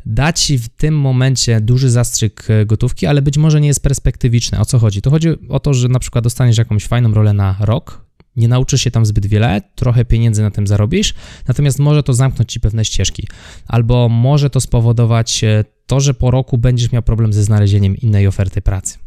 da 0.06 0.34
ci 0.34 0.58
w 0.58 0.70
tym 0.70 1.00
momencie 1.00 1.62
duży 1.62 1.90
zastrzyk 1.90 2.48
e, 2.50 2.66
gotówki, 2.66 3.06
ale 3.06 3.22
być 3.22 3.38
może 3.38 3.62
nie 3.62 3.68
jest 3.68 3.84
perspektywiczne. 3.84 4.60
O 4.60 4.66
co 4.66 4.80
chodzi? 4.80 5.02
To 5.02 5.10
chodzi 5.10 5.30
o 5.50 5.60
to, 5.60 5.74
że 5.74 5.88
na 5.88 6.00
przykład 6.00 6.24
dostaniesz 6.24 6.58
jakąś 6.58 6.86
fajną 6.86 7.14
rolę 7.14 7.34
na 7.34 7.56
rok, 7.60 8.08
nie 8.36 8.48
nauczysz 8.48 8.82
się 8.82 8.92
tam 8.92 9.06
zbyt 9.06 9.26
wiele, 9.26 9.62
trochę 9.76 10.06
pieniędzy 10.06 10.42
na 10.42 10.52
tym 10.52 10.68
zarobisz, 10.68 11.14
natomiast 11.48 11.80
może 11.80 12.04
to 12.04 12.14
zamknąć 12.14 12.54
ci 12.54 12.60
pewne 12.60 12.86
ścieżki, 12.86 13.28
albo 13.68 14.10
może 14.10 14.50
to 14.50 14.62
spowodować 14.62 15.44
e, 15.44 15.64
to, 15.88 16.00
że 16.00 16.14
po 16.14 16.32
roku 16.32 16.58
będziesz 16.58 16.92
miał 16.92 17.02
problem 17.02 17.34
ze 17.34 17.44
znalezieniem 17.44 17.98
innej 17.98 18.28
oferty 18.28 18.62
pracy. 18.62 19.07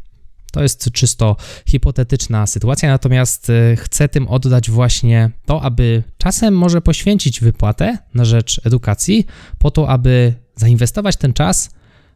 To 0.50 0.62
jest 0.62 0.90
czysto 0.92 1.36
hipotetyczna 1.66 2.46
sytuacja, 2.46 2.88
natomiast 2.88 3.50
y, 3.50 3.76
chcę 3.76 4.08
tym 4.08 4.28
oddać 4.28 4.70
właśnie 4.70 5.30
to, 5.46 5.62
aby 5.62 6.02
czasem 6.18 6.54
może 6.54 6.80
poświęcić 6.80 7.40
wypłatę 7.40 7.98
na 8.14 8.24
rzecz 8.24 8.60
edukacji, 8.64 9.26
po 9.58 9.70
to, 9.70 9.88
aby 9.88 10.34
zainwestować 10.56 11.16
ten 11.16 11.32
czas 11.32 11.70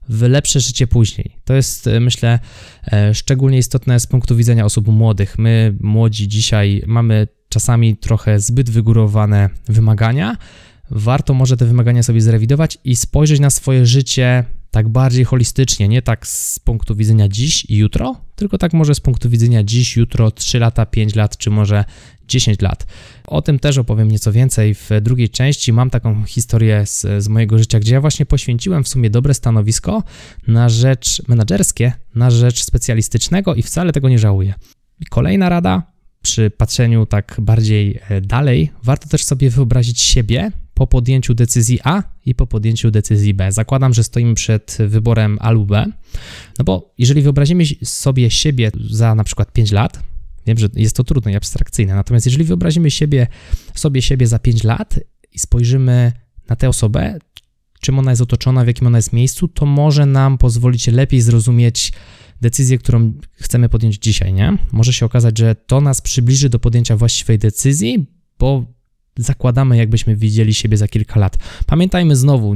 w 0.09 0.23
lepsze 0.23 0.61
życie 0.61 0.87
później. 0.87 1.37
To 1.45 1.55
jest, 1.55 1.87
y, 1.87 2.01
myślę, 2.01 2.39
e, 2.93 3.15
szczególnie 3.15 3.59
istotne 3.59 4.01
z 4.01 4.07
punktu 4.07 4.37
widzenia 4.37 4.65
osób 4.65 4.89
młodych. 4.89 5.39
My, 5.39 5.77
młodzi, 5.81 6.29
dzisiaj 6.29 6.83
mamy 6.87 7.29
czasami 7.49 7.97
trochę 7.97 8.41
zbyt 8.41 8.71
wygórowane 8.71 9.51
wymagania. 9.69 10.37
Warto 10.91 11.35
może 11.35 11.57
te 11.57 11.67
wymagania 11.67 12.03
sobie 12.03 12.21
zrewidować 12.21 12.79
i 12.85 12.97
spojrzeć 12.97 13.41
na 13.41 13.51
swoje 13.51 13.87
życie 13.87 14.45
tak 14.75 14.89
bardziej 14.89 15.25
holistycznie, 15.25 15.89
nie 15.89 16.03
tak 16.03 16.27
z 16.27 16.59
punktu 16.59 16.97
widzenia 16.97 17.29
dziś 17.29 17.65
i 17.65 17.77
jutro, 17.77 18.17
tylko 18.37 18.59
tak 18.59 18.73
może 18.73 18.95
z 18.95 19.01
punktu 19.01 19.31
widzenia 19.31 19.65
dziś, 19.65 19.97
jutro, 19.97 20.31
3 20.31 20.59
lata, 20.59 20.87
5 20.87 21.15
lat, 21.15 21.37
czy 21.37 21.51
może 21.51 21.85
10 22.29 22.61
lat. 22.61 22.87
O 23.27 23.43
tym 23.43 23.59
też 23.59 23.79
opowiem 23.79 24.11
nieco 24.11 24.33
więcej 24.33 24.75
w 24.75 24.91
drugiej 25.03 25.29
części. 25.29 25.73
Mam 25.73 25.91
taką 25.91 26.25
historię 26.25 26.87
z, 26.87 27.07
z 27.25 27.29
mojego 27.29 27.59
życia, 27.59 27.81
gdzie 27.81 27.95
ja 27.95 28.01
właśnie 28.01 28.27
poświęciłem 28.27 28.85
w 28.85 28.89
sumie 28.89 29.11
dobre 29.11 29.35
stanowisko 29.35 30.03
na 30.47 30.69
rzecz 30.69 31.29
menedżerskie, 31.29 31.93
na 32.15 32.31
rzecz 32.31 32.65
specjalistycznego 32.65 33.55
i 33.55 33.63
wcale 33.63 33.93
tego 33.93 34.09
nie 34.09 34.19
żałuję. 34.19 34.55
Kolejna 35.11 35.49
rada, 35.49 35.83
przy 36.23 36.51
patrzeniu 36.51 37.07
tak 37.07 37.37
bardziej 37.39 38.01
e, 38.09 38.21
dalej, 38.21 38.71
warto 38.83 39.09
też 39.09 39.25
sobie 39.25 39.51
wyobrazić 39.51 40.01
siebie 40.01 40.53
po 40.75 40.87
podjęciu 40.87 41.35
decyzji 41.35 41.79
A 41.85 42.03
i 42.27 42.35
po 42.35 42.47
podjęciu 42.47 42.91
decyzji 42.91 43.35
B. 43.35 43.53
Zakładam, 43.53 43.95
że 43.95 44.05
stoimy 44.05 44.35
przed 44.35 44.79
wyborem 44.89 45.39
A 45.41 45.51
lub 45.51 45.69
B, 45.69 45.87
no 46.59 46.65
bo 46.65 46.95
jeżeli 46.99 47.23
wyobrazimy 47.23 47.65
sobie 47.85 48.31
siebie 48.31 48.71
za 48.91 49.15
na 49.15 49.25
przykład 49.25 49.53
5 49.53 49.73
lat, 49.73 50.03
wiem, 50.47 50.59
że 50.59 50.69
jest 50.75 50.97
to 50.97 51.05
trudne 51.05 51.33
i 51.33 51.37
abstrakcyjne, 51.37 51.95
natomiast 51.95 52.27
jeżeli 52.27 52.45
wyobrazimy 52.45 52.91
siebie, 52.91 53.27
sobie 53.75 54.03
siebie 54.03 54.27
za 54.27 54.39
5 54.39 54.65
lat 54.65 55.01
i 55.33 55.39
spojrzymy 55.39 56.13
na 56.49 56.57
tę 56.57 56.69
osobę, 56.69 57.19
czym 57.81 57.99
ona 57.99 58.13
jest 58.13 58.23
otoczona, 58.23 58.65
w 58.65 58.67
jakim 58.67 58.87
ona 58.87 58.99
jest 58.99 59.13
miejscu, 59.13 59.49
to 59.49 59.67
może 59.67 60.07
nam 60.07 60.39
pozwolić 60.39 60.87
lepiej 60.87 61.21
zrozumieć 61.21 61.93
decyzję, 62.41 62.79
którą 62.79 63.13
chcemy 63.33 63.69
podjąć 63.69 63.99
dzisiaj, 63.99 64.33
nie? 64.33 64.59
Może 64.73 64.93
się 64.93 65.07
okazać, 65.07 65.39
że 65.39 65.55
to 65.55 65.81
nas 65.81 66.01
przybliży 66.01 66.49
do 66.49 66.59
podjęcia 66.59 66.97
właściwej 66.97 67.39
decyzji, 67.39 68.07
bo 68.39 68.65
zakładamy, 69.19 69.77
jakbyśmy 69.77 70.17
widzieli 70.17 70.55
siebie 70.55 70.77
za 70.77 70.89
kilka 70.89 71.21
lat. 71.21 71.39
Pamiętajmy 71.67 72.17
znowu, 72.17 72.55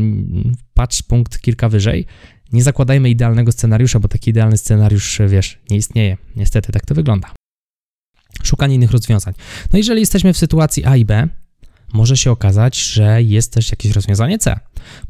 patrz 0.74 1.02
punkt 1.02 1.40
kilka 1.40 1.68
wyżej, 1.68 2.06
nie 2.52 2.62
zakładajmy 2.62 3.10
idealnego 3.10 3.52
scenariusza, 3.52 4.00
bo 4.00 4.08
taki 4.08 4.30
idealny 4.30 4.58
scenariusz, 4.58 5.20
wiesz, 5.28 5.58
nie 5.70 5.76
istnieje. 5.76 6.16
Niestety 6.36 6.72
tak 6.72 6.86
to 6.86 6.94
wygląda. 6.94 7.30
Szukanie 8.42 8.74
innych 8.74 8.90
rozwiązań. 8.90 9.34
No 9.72 9.76
jeżeli 9.78 10.00
jesteśmy 10.00 10.32
w 10.32 10.38
sytuacji 10.38 10.84
A 10.84 10.96
i 10.96 11.04
B, 11.04 11.28
może 11.92 12.16
się 12.16 12.30
okazać, 12.30 12.76
że 12.76 13.22
jest 13.22 13.52
też 13.52 13.70
jakieś 13.70 13.92
rozwiązanie 13.92 14.38
C. 14.38 14.60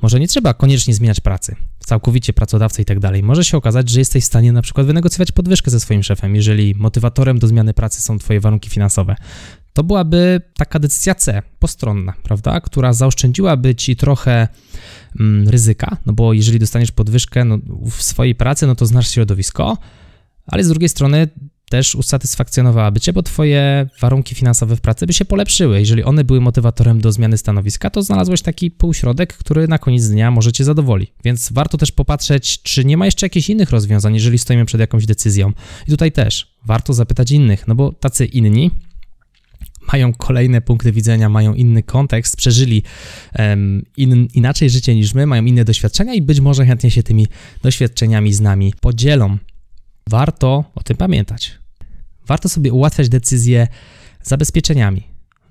Może 0.02 0.21
nie 0.21 0.28
trzeba 0.28 0.55
koniecznie 0.55 0.95
zmieniać 0.95 1.21
pracy, 1.21 1.57
całkowicie 1.78 2.33
pracodawcę 2.33 2.83
i 2.83 2.85
tak 2.85 3.00
dalej. 3.00 3.23
Może 3.23 3.45
się 3.45 3.57
okazać, 3.57 3.88
że 3.88 3.99
jesteś 3.99 4.25
w 4.25 4.26
stanie 4.26 4.52
na 4.52 4.62
przykład 4.62 4.87
wynegocjować 4.87 5.33
podwyżkę 5.33 5.71
ze 5.71 5.81
swoim 5.81 6.02
szefem, 6.02 6.37
jeżeli 6.37 6.75
motywatorem 6.75 7.38
do 7.38 7.47
zmiany 7.47 7.75
pracy 7.75 8.00
są 8.00 8.19
Twoje 8.19 8.40
warunki 8.40 8.71
finansowe. 8.71 9.17
To 9.78 9.85
byłaby 9.85 10.40
taka 10.56 10.78
decyzja 10.78 11.14
C, 11.14 11.42
postronna, 11.58 12.14
prawda, 12.23 12.61
która 12.61 12.92
zaoszczędziłaby 12.92 13.75
Ci 13.75 13.97
trochę 13.97 14.49
mm, 15.20 15.49
ryzyka, 15.49 15.97
no 16.06 16.12
bo 16.12 16.32
jeżeli 16.32 16.58
dostaniesz 16.58 16.92
podwyżkę 16.92 17.44
no, 17.44 17.58
w 17.90 18.02
swojej 18.02 18.35
pracy, 18.35 18.66
no 18.66 18.75
to 18.75 18.87
znasz 18.87 19.11
środowisko, 19.11 19.76
ale 20.47 20.64
z 20.64 20.68
drugiej 20.68 20.88
strony 20.88 21.28
też 21.70 21.94
usatysfakcjonowałaby 21.94 23.00
Cię, 23.00 23.12
bo 23.12 23.23
Twoje 23.23 23.87
warunki 24.00 24.35
finansowe 24.35 24.76
w 24.76 24.80
pracy 24.80 25.06
by 25.06 25.12
się 25.12 25.25
polepszyły. 25.25 25.80
Jeżeli 25.80 26.04
one 26.04 26.25
były 26.25 26.40
motywatorem 26.40 27.00
do 27.00 27.12
zmiany 27.12 27.38
stanowiska, 27.38 27.90
to 27.90 28.02
znalazłeś 28.02 28.42
taki 28.42 28.70
półśrodek, 28.70 29.35
który 29.37 29.68
na 29.68 29.78
koniec 29.78 30.08
dnia 30.08 30.30
może 30.30 30.52
Cię 30.52 30.64
zadowoli. 30.64 31.12
Więc 31.25 31.52
warto 31.52 31.78
też 31.78 31.92
popatrzeć, 31.92 32.62
czy 32.62 32.85
nie 32.85 32.97
ma 32.97 33.04
jeszcze 33.06 33.26
jakichś 33.26 33.50
innych 33.50 33.70
rozwiązań, 33.70 34.14
jeżeli 34.14 34.38
stoimy 34.38 34.64
przed 34.64 34.80
jakąś 34.80 35.06
decyzją. 35.06 35.52
I 35.87 35.90
tutaj 35.90 36.12
też 36.12 36.56
warto 36.66 36.94
zapytać 36.94 37.30
innych, 37.30 37.68
no 37.68 37.75
bo 37.75 37.92
tacy 37.92 38.26
inni 38.26 38.70
mają 39.92 40.12
kolejne 40.12 40.61
punkty 40.61 40.92
widzenia, 40.92 41.28
mają 41.28 41.54
inny 41.54 41.83
kontekst, 41.83 42.37
przeżyli 42.37 42.83
um, 43.38 43.83
in, 43.97 44.28
inaczej 44.35 44.71
życie 44.71 44.95
niż 44.95 45.14
my, 45.14 45.26
mają 45.26 45.45
inne 45.45 45.64
doświadczenia 45.64 46.14
i 46.14 46.23
być 46.23 46.40
może 46.40 46.66
chętnie 46.66 46.90
się 46.90 47.02
tymi 47.02 47.26
doświadczeniami 47.62 48.33
z 48.33 48.40
nami 48.40 48.75
podzielą. 48.80 49.38
Warto 50.11 50.64
o 50.75 50.83
tym 50.83 50.97
pamiętać. 50.97 51.59
Warto 52.26 52.49
sobie 52.49 52.73
ułatwiać 52.73 53.09
decyzje 53.09 53.68
zabezpieczeniami. 54.23 55.02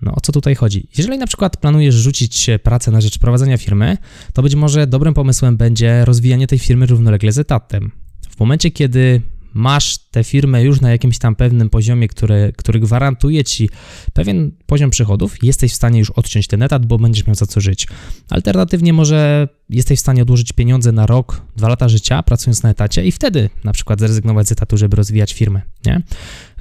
No 0.02 0.16
o 0.16 0.22
co 0.22 0.32
tutaj 0.32 0.56
chodzi? 0.56 0.88
Jeżeli 0.98 1.18
na 1.18 1.28
przykład 1.28 1.58
planujesz 1.58 1.96
rzucić 1.96 2.50
pracę 2.64 2.92
na 2.92 3.02
rzecz 3.02 3.20
prowadzenia 3.20 3.58
firmy, 3.58 3.98
to 4.34 4.42
być 4.42 4.56
może 4.56 4.88
dobrym 4.88 5.14
pomysłem 5.14 5.58
będzie 5.58 6.06
rozwijanie 6.06 6.48
tej 6.48 6.60
firmy 6.60 6.86
równolegle 6.86 7.32
z 7.32 7.38
etatem. 7.38 7.92
W 8.30 8.40
momencie, 8.40 8.72
kiedy 8.72 9.22
masz 9.58 9.98
tę 9.98 10.24
firmę 10.24 10.64
już 10.64 10.82
na 10.82 10.92
jakimś 10.92 11.18
tam 11.18 11.36
pewnym 11.36 11.70
poziomie, 11.70 12.08
który, 12.08 12.54
który 12.58 12.80
gwarantuje 12.80 13.44
ci 13.44 13.70
pewien 14.14 14.52
poziom 14.66 14.90
przychodów, 14.90 15.44
jesteś 15.44 15.72
w 15.72 15.76
stanie 15.76 16.00
już 16.00 16.12
odciąć 16.12 16.48
ten 16.48 16.62
etat, 16.62 16.86
bo 16.86 16.98
będziesz 16.98 17.28
miał 17.28 17.36
za 17.36 17.46
co 17.46 17.62
żyć. 17.62 17.88
Alternatywnie 18.30 18.94
może 18.94 19.48
jesteś 19.70 20.00
w 20.00 20.02
stanie 20.02 20.22
odłożyć 20.22 20.54
pieniądze 20.54 20.92
na 20.92 21.06
rok, 21.06 21.42
dwa 21.56 21.68
lata 21.68 21.90
życia, 21.90 22.24
pracując 22.24 22.64
na 22.64 22.70
etacie 22.70 23.06
i 23.06 23.12
wtedy 23.12 23.50
na 23.64 23.74
przykład 23.74 24.00
zrezygnować 24.00 24.48
z 24.48 24.52
etatu, 24.52 24.78
żeby 24.78 24.96
rozwijać 24.96 25.34
firmę, 25.34 25.62
nie? 25.86 26.02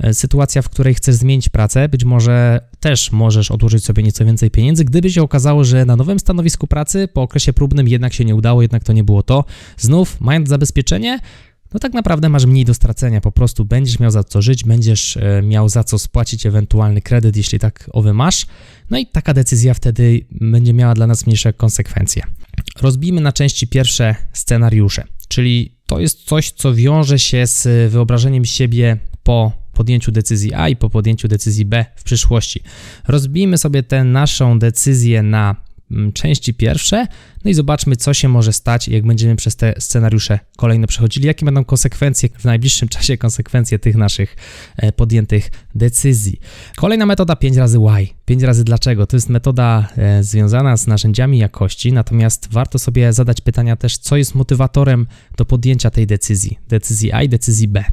E, 0.00 0.14
sytuacja, 0.14 0.62
w 0.62 0.68
której 0.68 0.94
chcesz 0.94 1.14
zmienić 1.14 1.48
pracę, 1.48 1.88
być 1.88 2.04
może 2.04 2.60
też 2.80 3.12
możesz 3.12 3.50
odłożyć 3.50 3.84
sobie 3.84 4.02
nieco 4.02 4.24
więcej 4.24 4.50
pieniędzy, 4.50 4.84
gdyby 4.84 5.10
się 5.10 5.22
okazało, 5.22 5.64
że 5.64 5.84
na 5.84 5.96
nowym 5.96 6.18
stanowisku 6.18 6.66
pracy 6.66 7.08
po 7.08 7.22
okresie 7.22 7.52
próbnym 7.52 7.88
jednak 7.88 8.12
się 8.12 8.24
nie 8.24 8.34
udało, 8.34 8.62
jednak 8.62 8.84
to 8.84 8.92
nie 8.92 9.04
było 9.04 9.22
to. 9.22 9.44
Znów, 9.76 10.20
mając 10.20 10.48
zabezpieczenie, 10.48 11.20
no 11.76 11.80
tak 11.80 11.92
naprawdę 11.92 12.28
masz 12.28 12.46
mniej 12.46 12.64
do 12.64 12.74
stracenia, 12.74 13.20
po 13.20 13.32
prostu 13.32 13.64
będziesz 13.64 13.98
miał 13.98 14.10
za 14.10 14.24
co 14.24 14.42
żyć, 14.42 14.64
będziesz 14.64 15.16
e, 15.16 15.42
miał 15.42 15.68
za 15.68 15.84
co 15.84 15.98
spłacić 15.98 16.46
ewentualny 16.46 17.02
kredyt, 17.02 17.36
jeśli 17.36 17.58
tak 17.58 17.90
owy 17.92 18.14
masz, 18.14 18.46
no 18.90 18.98
i 18.98 19.06
taka 19.06 19.34
decyzja 19.34 19.74
wtedy 19.74 20.26
będzie 20.30 20.72
miała 20.72 20.94
dla 20.94 21.06
nas 21.06 21.26
mniejsze 21.26 21.52
konsekwencje. 21.52 22.22
Rozbijmy 22.80 23.20
na 23.20 23.32
części 23.32 23.68
pierwsze 23.68 24.14
scenariusze, 24.32 25.04
czyli 25.28 25.76
to 25.86 26.00
jest 26.00 26.24
coś, 26.24 26.50
co 26.50 26.74
wiąże 26.74 27.18
się 27.18 27.46
z 27.46 27.92
wyobrażeniem 27.92 28.44
siebie 28.44 28.98
po 29.22 29.52
podjęciu 29.72 30.12
decyzji 30.12 30.54
A 30.54 30.68
i 30.68 30.76
po 30.76 30.90
podjęciu 30.90 31.28
decyzji 31.28 31.64
B 31.64 31.84
w 31.96 32.02
przyszłości. 32.04 32.60
Rozbijmy 33.08 33.58
sobie 33.58 33.82
tę 33.82 34.04
naszą 34.04 34.58
decyzję 34.58 35.22
na 35.22 35.56
części 36.14 36.54
pierwsze, 36.54 37.06
no 37.44 37.50
i 37.50 37.54
zobaczmy, 37.54 37.96
co 37.96 38.14
się 38.14 38.28
może 38.28 38.52
stać, 38.52 38.88
jak 38.88 39.06
będziemy 39.06 39.36
przez 39.36 39.56
te 39.56 39.74
scenariusze 39.78 40.38
kolejne 40.56 40.86
przechodzili, 40.86 41.26
jakie 41.26 41.44
będą 41.44 41.64
konsekwencje 41.64 42.28
w 42.38 42.44
najbliższym 42.44 42.88
czasie, 42.96 43.16
konsekwencje 43.16 43.78
tych 43.78 43.96
naszych 43.96 44.36
e, 44.76 44.92
podjętych 44.92 45.50
decyzji. 45.74 46.40
Kolejna 46.76 47.06
metoda 47.06 47.36
5 47.36 47.56
razy 47.56 47.78
why, 47.78 48.08
5 48.24 48.42
razy 48.42 48.64
dlaczego. 48.64 49.06
To 49.06 49.16
jest 49.16 49.28
metoda 49.28 49.88
e, 49.96 50.22
związana 50.22 50.76
z 50.76 50.86
narzędziami 50.86 51.38
jakości, 51.38 51.92
natomiast 51.92 52.48
warto 52.52 52.78
sobie 52.78 53.12
zadać 53.12 53.40
pytania 53.40 53.76
też, 53.76 53.98
co 53.98 54.16
jest 54.16 54.34
motywatorem 54.34 55.06
do 55.36 55.44
podjęcia 55.44 55.90
tej 55.90 56.06
decyzji, 56.06 56.58
decyzji 56.68 57.12
A 57.12 57.22
i 57.22 57.28
decyzji 57.28 57.68
B. 57.68 57.84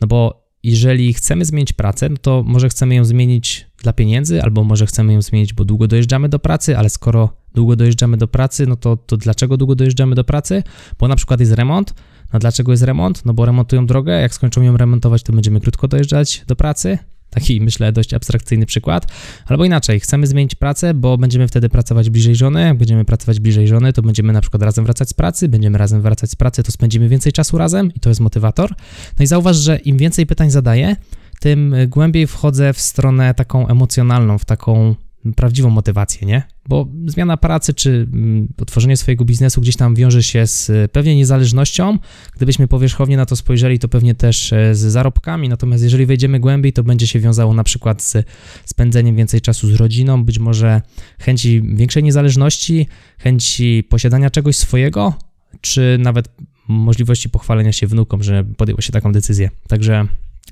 No 0.00 0.06
bo 0.06 0.42
jeżeli 0.62 1.14
chcemy 1.14 1.44
zmienić 1.44 1.72
pracę, 1.72 2.08
no 2.08 2.16
to 2.16 2.42
może 2.46 2.68
chcemy 2.68 2.94
ją 2.94 3.04
zmienić 3.04 3.66
dla 3.82 3.92
pieniędzy, 3.92 4.42
albo 4.42 4.64
może 4.64 4.86
chcemy 4.86 5.12
ją 5.12 5.22
zmienić, 5.22 5.54
bo 5.54 5.64
długo 5.64 5.88
dojeżdżamy 5.88 6.28
do 6.28 6.38
pracy, 6.38 6.78
ale 6.78 6.90
skoro 6.90 7.28
długo 7.54 7.76
dojeżdżamy 7.76 8.16
do 8.16 8.28
pracy, 8.28 8.66
no 8.66 8.76
to, 8.76 8.96
to 8.96 9.16
dlaczego 9.16 9.56
długo 9.56 9.74
dojeżdżamy 9.74 10.14
do 10.14 10.24
pracy? 10.24 10.62
Bo 10.98 11.08
na 11.08 11.16
przykład 11.16 11.40
jest 11.40 11.52
remont. 11.52 11.94
No 12.32 12.38
dlaczego 12.38 12.72
jest 12.72 12.82
remont? 12.82 13.24
No 13.24 13.34
bo 13.34 13.46
remontują 13.46 13.86
drogę, 13.86 14.20
jak 14.20 14.34
skończą 14.34 14.62
ją 14.62 14.76
remontować, 14.76 15.22
to 15.22 15.32
będziemy 15.32 15.60
krótko 15.60 15.88
dojeżdżać 15.88 16.44
do 16.46 16.56
pracy. 16.56 16.98
Taki, 17.30 17.60
myślę, 17.66 17.92
dość 17.92 18.14
abstrakcyjny 18.14 18.66
przykład. 18.66 19.06
Albo 19.46 19.64
inaczej, 19.64 20.00
chcemy 20.00 20.26
zmienić 20.26 20.54
pracę, 20.54 20.94
bo 20.94 21.18
będziemy 21.18 21.48
wtedy 21.48 21.68
pracować 21.68 22.10
bliżej 22.10 22.36
żony. 22.36 22.60
Jak 22.60 22.78
będziemy 22.78 23.04
pracować 23.04 23.40
bliżej 23.40 23.68
żony, 23.68 23.92
to 23.92 24.02
będziemy 24.02 24.32
na 24.32 24.40
przykład 24.40 24.62
razem 24.62 24.84
wracać 24.84 25.08
z 25.08 25.14
pracy. 25.14 25.48
Będziemy 25.48 25.78
razem 25.78 26.02
wracać 26.02 26.30
z 26.30 26.36
pracy, 26.36 26.62
to 26.62 26.72
spędzimy 26.72 27.08
więcej 27.08 27.32
czasu 27.32 27.58
razem 27.58 27.94
i 27.94 28.00
to 28.00 28.08
jest 28.08 28.20
motywator. 28.20 28.74
No 29.18 29.22
i 29.22 29.26
zauważ, 29.26 29.56
że 29.56 29.76
im 29.76 29.96
więcej 29.96 30.26
pytań 30.26 30.50
zadaję, 30.50 30.96
tym 31.42 31.74
głębiej 31.88 32.26
wchodzę 32.26 32.72
w 32.72 32.80
stronę 32.80 33.34
taką 33.34 33.68
emocjonalną, 33.68 34.38
w 34.38 34.44
taką 34.44 34.94
prawdziwą 35.36 35.70
motywację, 35.70 36.26
nie? 36.26 36.42
Bo 36.68 36.88
zmiana 37.06 37.36
pracy 37.36 37.74
czy 37.74 38.08
mm, 38.12 38.48
otworzenie 38.62 38.96
swojego 38.96 39.24
biznesu 39.24 39.60
gdzieś 39.60 39.76
tam 39.76 39.94
wiąże 39.94 40.22
się 40.22 40.46
z 40.46 40.70
e, 40.70 40.88
pewnie 40.88 41.16
niezależnością. 41.16 41.98
Gdybyśmy 42.36 42.68
powierzchownie 42.68 43.16
na 43.16 43.26
to 43.26 43.36
spojrzeli, 43.36 43.78
to 43.78 43.88
pewnie 43.88 44.14
też 44.14 44.52
e, 44.52 44.74
z 44.74 44.78
zarobkami. 44.78 45.48
Natomiast 45.48 45.82
jeżeli 45.82 46.06
wejdziemy 46.06 46.40
głębiej, 46.40 46.72
to 46.72 46.82
będzie 46.82 47.06
się 47.06 47.20
wiązało 47.20 47.54
na 47.54 47.64
przykład 47.64 48.02
z 48.02 48.16
spędzeniem 48.64 49.16
więcej 49.16 49.40
czasu 49.40 49.68
z 49.68 49.74
rodziną, 49.74 50.24
być 50.24 50.38
może 50.38 50.82
chęci 51.18 51.62
większej 51.62 52.02
niezależności, 52.02 52.86
chęci 53.18 53.84
posiadania 53.88 54.30
czegoś 54.30 54.56
swojego, 54.56 55.14
czy 55.60 55.96
nawet 56.00 56.28
możliwości 56.68 57.30
pochwalenia 57.30 57.72
się 57.72 57.86
wnukom, 57.86 58.22
że 58.22 58.44
podjęło 58.44 58.80
się 58.80 58.92
taką 58.92 59.12
decyzję. 59.12 59.50
Także 59.68 60.06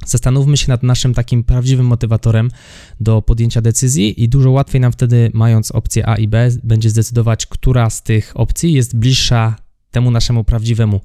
Zastanówmy 0.06 0.56
się 0.56 0.68
nad 0.68 0.82
naszym 0.82 1.14
takim 1.14 1.44
prawdziwym 1.44 1.86
motywatorem 1.86 2.50
do 3.00 3.22
podjęcia 3.22 3.60
decyzji 3.60 4.22
i 4.22 4.28
dużo 4.28 4.50
łatwiej 4.50 4.80
nam 4.80 4.92
wtedy, 4.92 5.30
mając 5.34 5.70
opcję 5.70 6.08
A 6.08 6.16
i 6.16 6.28
B, 6.28 6.50
będzie 6.62 6.90
zdecydować, 6.90 7.46
która 7.46 7.90
z 7.90 8.02
tych 8.02 8.32
opcji 8.34 8.72
jest 8.72 8.96
bliższa 8.96 9.56
temu 9.90 10.10
naszemu 10.10 10.44
prawdziwemu 10.44 11.00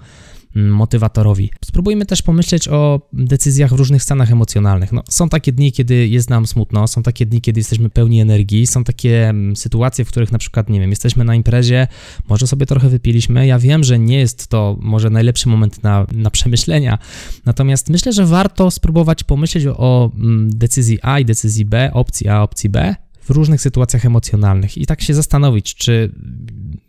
motywatorowi. 0.56 1.52
Spróbujmy 1.66 2.06
też 2.06 2.22
pomyśleć 2.22 2.68
o 2.68 3.10
decyzjach 3.14 3.74
w 3.74 3.78
różnych 3.78 4.04
stanach 4.04 4.32
emocjonalnych. 4.32 4.92
No, 4.92 5.04
są 5.10 5.30
takie 5.30 5.52
dni, 5.52 5.72
kiedy 5.72 6.08
jest 6.08 6.30
nam 6.30 6.48
smutno, 6.48 6.88
są 6.88 7.04
takie 7.04 7.26
dni, 7.26 7.42
kiedy 7.42 7.60
jesteśmy 7.60 7.90
pełni 7.90 8.22
energii, 8.22 8.68
są 8.68 8.84
takie 8.84 9.30
mm, 9.30 9.56
sytuacje, 9.56 10.06
w 10.06 10.08
których 10.08 10.32
na 10.32 10.38
przykład, 10.38 10.70
nie 10.70 10.80
wiem, 10.80 10.90
jesteśmy 10.90 11.24
na 11.24 11.36
imprezie, 11.36 11.88
może 12.30 12.48
sobie 12.48 12.66
trochę 12.66 12.90
wypiliśmy. 12.90 13.48
Ja 13.48 13.60
wiem, 13.60 13.84
że 13.84 14.00
nie 14.00 14.20
jest 14.20 14.48
to 14.48 14.78
może 14.80 15.10
najlepszy 15.10 15.50
moment 15.50 15.84
na, 15.84 16.08
na 16.12 16.32
przemyślenia, 16.32 16.98
natomiast 17.46 17.90
myślę, 17.90 18.14
że 18.14 18.26
warto 18.26 18.72
spróbować 18.72 19.24
pomyśleć 19.24 19.66
o 19.68 20.12
mm, 20.16 20.50
decyzji 20.50 21.00
A 21.02 21.20
i 21.20 21.26
decyzji 21.26 21.66
B, 21.66 21.90
opcji 21.94 22.28
A, 22.28 22.44
opcji 22.44 22.70
B 22.70 22.96
w 23.26 23.30
różnych 23.30 23.62
sytuacjach 23.62 24.06
emocjonalnych 24.06 24.78
i 24.78 24.86
tak 24.86 25.02
się 25.02 25.14
zastanowić, 25.14 25.76
czy 25.76 26.12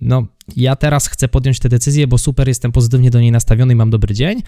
no, 0.00 0.26
ja 0.56 0.76
teraz 0.76 1.06
chcę 1.06 1.28
podjąć 1.28 1.58
tę 1.58 1.68
decyzję, 1.68 2.06
bo 2.06 2.18
super, 2.18 2.48
jestem 2.48 2.72
pozytywnie 2.72 3.10
do 3.10 3.20
niej 3.20 3.32
nastawiony 3.32 3.72
i 3.72 3.76
mam 3.76 3.90
dobry 3.90 4.14
dzień, 4.14 4.42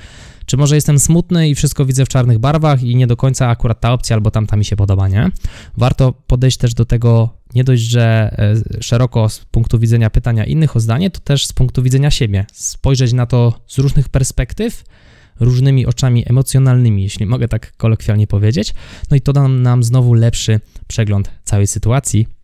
czy 0.47 0.57
może 0.57 0.75
jestem 0.75 0.99
smutny 0.99 1.49
i 1.49 1.54
wszystko 1.54 1.85
widzę 1.85 2.04
w 2.04 2.09
czarnych 2.09 2.38
barwach 2.38 2.83
i 2.83 2.97
nie 2.97 3.07
do 3.07 3.16
końca 3.16 3.49
akurat 3.49 3.80
ta 3.80 3.92
opcja 3.92 4.16
albo 4.16 4.30
tamta 4.30 4.57
mi 4.57 4.64
się 4.64 4.76
podoba, 4.76 5.09
nie? 5.09 5.30
Warto 5.76 6.12
podejść 6.12 6.57
też 6.57 6.75
do 6.75 6.85
tego 6.85 7.38
nie 7.54 7.64
dość, 7.64 7.83
że 7.83 8.35
e, 8.38 8.83
szeroko 8.83 9.28
z 9.28 9.38
punktu 9.38 9.78
widzenia 9.78 10.11
pytania 10.11 10.45
innych 10.45 10.76
o 10.76 10.80
zdanie, 10.80 11.11
to 11.11 11.21
też 11.21 11.47
z 11.47 11.52
punktu 11.52 11.83
widzenia 11.83 12.11
siebie. 12.11 12.47
Spojrzeć 12.52 13.12
na 13.12 13.26
to 13.26 13.61
z 13.66 13.78
różnych 13.78 14.09
perspektyw, 14.09 14.85
różnymi 15.40 15.87
oczami 15.87 16.25
emocjonalnymi, 16.26 17.02
jeśli 17.02 17.26
mogę 17.26 17.49
tak 17.49 17.76
kolokwialnie 17.76 18.26
powiedzieć. 18.26 18.75
No 19.11 19.16
i 19.16 19.21
to 19.21 19.33
da 19.33 19.49
nam 19.49 19.83
znowu 19.83 20.14
lepszy 20.14 20.61
przegląd 20.87 21.30
całej 21.45 21.66
sytuacji 21.66 22.38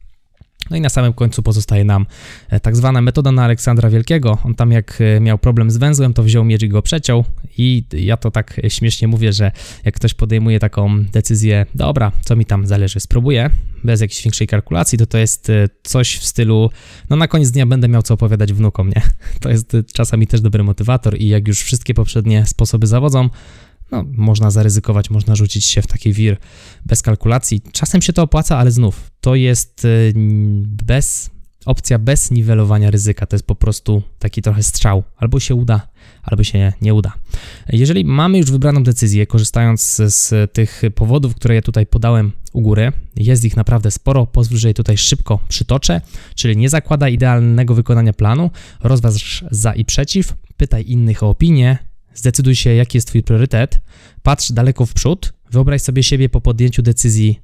no 0.70 0.76
i 0.76 0.80
na 0.80 0.88
samym 0.88 1.12
końcu 1.12 1.42
pozostaje 1.42 1.84
nam 1.84 2.06
e, 2.48 2.60
tak 2.60 2.76
zwana 2.76 3.00
metoda 3.00 3.32
na 3.32 3.44
Aleksandra 3.44 3.90
Wielkiego. 3.90 4.38
On 4.44 4.54
tam 4.54 4.72
jak 4.72 4.98
e, 5.00 5.20
miał 5.20 5.38
problem 5.38 5.70
z 5.70 5.76
węzłem, 5.76 6.14
to 6.14 6.22
wziął 6.22 6.44
miecz 6.44 6.62
i 6.62 6.68
go 6.68 6.82
przeciął 6.82 7.24
i 7.58 7.84
ja 7.92 8.16
to 8.16 8.30
tak 8.30 8.60
śmiesznie 8.68 9.08
mówię, 9.08 9.32
że 9.32 9.52
jak 9.84 9.94
ktoś 9.94 10.14
podejmuje 10.14 10.60
taką 10.60 11.04
decyzję, 11.04 11.66
dobra, 11.74 12.12
co 12.24 12.36
mi 12.36 12.46
tam 12.46 12.66
zależy, 12.66 13.00
spróbuję, 13.00 13.50
bez 13.84 14.00
jakiejś 14.00 14.24
większej 14.24 14.46
kalkulacji, 14.46 14.98
to 14.98 15.06
to 15.06 15.18
jest 15.18 15.50
e, 15.50 15.68
coś 15.82 16.16
w 16.16 16.24
stylu, 16.24 16.70
no 17.10 17.16
na 17.16 17.28
koniec 17.28 17.50
dnia 17.50 17.66
będę 17.66 17.88
miał 17.88 18.02
co 18.02 18.14
opowiadać 18.14 18.52
wnukom, 18.52 18.88
nie? 18.88 19.02
To 19.40 19.50
jest 19.50 19.76
czasami 19.94 20.26
też 20.26 20.40
dobry 20.40 20.64
motywator 20.64 21.20
i 21.20 21.28
jak 21.28 21.48
już 21.48 21.62
wszystkie 21.62 21.94
poprzednie 21.94 22.46
sposoby 22.46 22.86
zawodzą, 22.86 23.28
no, 23.94 24.04
można 24.16 24.50
zaryzykować, 24.50 25.10
można 25.10 25.36
rzucić 25.36 25.64
się 25.64 25.82
w 25.82 25.86
taki 25.86 26.12
wir 26.12 26.36
bez 26.86 27.02
kalkulacji. 27.02 27.62
Czasem 27.72 28.02
się 28.02 28.12
to 28.12 28.22
opłaca, 28.22 28.58
ale 28.58 28.70
znów 28.70 29.10
to 29.20 29.34
jest 29.34 29.84
y, 29.84 30.12
bez 30.84 31.30
opcja 31.66 31.98
bez 31.98 32.30
niwelowania 32.30 32.90
ryzyka. 32.90 33.26
To 33.26 33.36
jest 33.36 33.46
po 33.46 33.54
prostu 33.54 34.02
taki 34.18 34.42
trochę 34.42 34.62
strzał. 34.62 35.02
Albo 35.16 35.40
się 35.40 35.54
uda, 35.54 35.88
albo 36.22 36.44
się 36.44 36.72
nie 36.80 36.94
uda. 36.94 37.12
Jeżeli 37.68 38.04
mamy 38.04 38.38
już 38.38 38.50
wybraną 38.50 38.82
decyzję, 38.82 39.26
korzystając 39.26 39.96
z, 39.96 40.52
tych 40.52 40.82
powodów, 40.94 41.34
które 41.34 41.54
ja 41.54 41.62
tutaj 41.62 41.86
podałem 41.86 42.32
u 42.52 42.60
góry, 42.60 42.92
jest 43.16 43.44
ich 43.44 43.56
naprawdę 43.56 43.90
sporo, 43.90 44.26
pozwól, 44.26 44.58
że 44.58 44.68
je 44.68 44.74
tutaj 44.74 44.98
szybko 44.98 45.38
przytoczę, 45.48 46.00
czyli 46.34 46.56
nie 46.56 46.68
zakłada 46.68 47.08
idealnego 47.08 47.74
wykonania 47.74 48.12
planu, 48.12 48.50
rozważ 48.82 49.44
za 49.50 49.74
i 49.74 49.84
przeciw, 49.84 50.34
pytaj 50.56 50.84
innych 50.86 51.22
o 51.22 51.28
opinię, 51.30 51.78
Zdecyduj 52.14 52.56
się, 52.56 52.74
jaki 52.74 52.96
jest 52.96 53.08
Twój 53.08 53.22
priorytet, 53.22 53.80
patrz 54.22 54.52
daleko 54.52 54.86
w 54.86 54.94
przód, 54.94 55.32
wyobraź 55.50 55.82
sobie 55.82 56.02
siebie 56.02 56.28
po 56.28 56.40
podjęciu 56.40 56.82
decyzji 56.82 57.40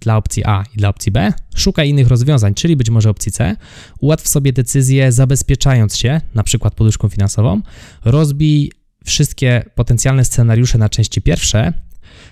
dla 0.00 0.16
opcji 0.16 0.42
A 0.46 0.64
i 0.74 0.76
dla 0.76 0.88
opcji 0.88 1.12
B, 1.12 1.32
szukaj 1.56 1.88
innych 1.88 2.08
rozwiązań, 2.08 2.54
czyli 2.54 2.76
być 2.76 2.90
może 2.90 3.10
opcji 3.10 3.32
C, 3.32 3.56
ułatw 4.00 4.28
sobie 4.28 4.52
decyzję 4.52 5.12
zabezpieczając 5.12 5.96
się, 5.96 6.20
na 6.34 6.42
przykład 6.42 6.74
poduszką 6.74 7.08
finansową, 7.08 7.62
rozbij 8.04 8.72
wszystkie 9.04 9.64
potencjalne 9.74 10.24
scenariusze 10.24 10.78
na 10.78 10.88
części 10.88 11.22
pierwsze, 11.22 11.72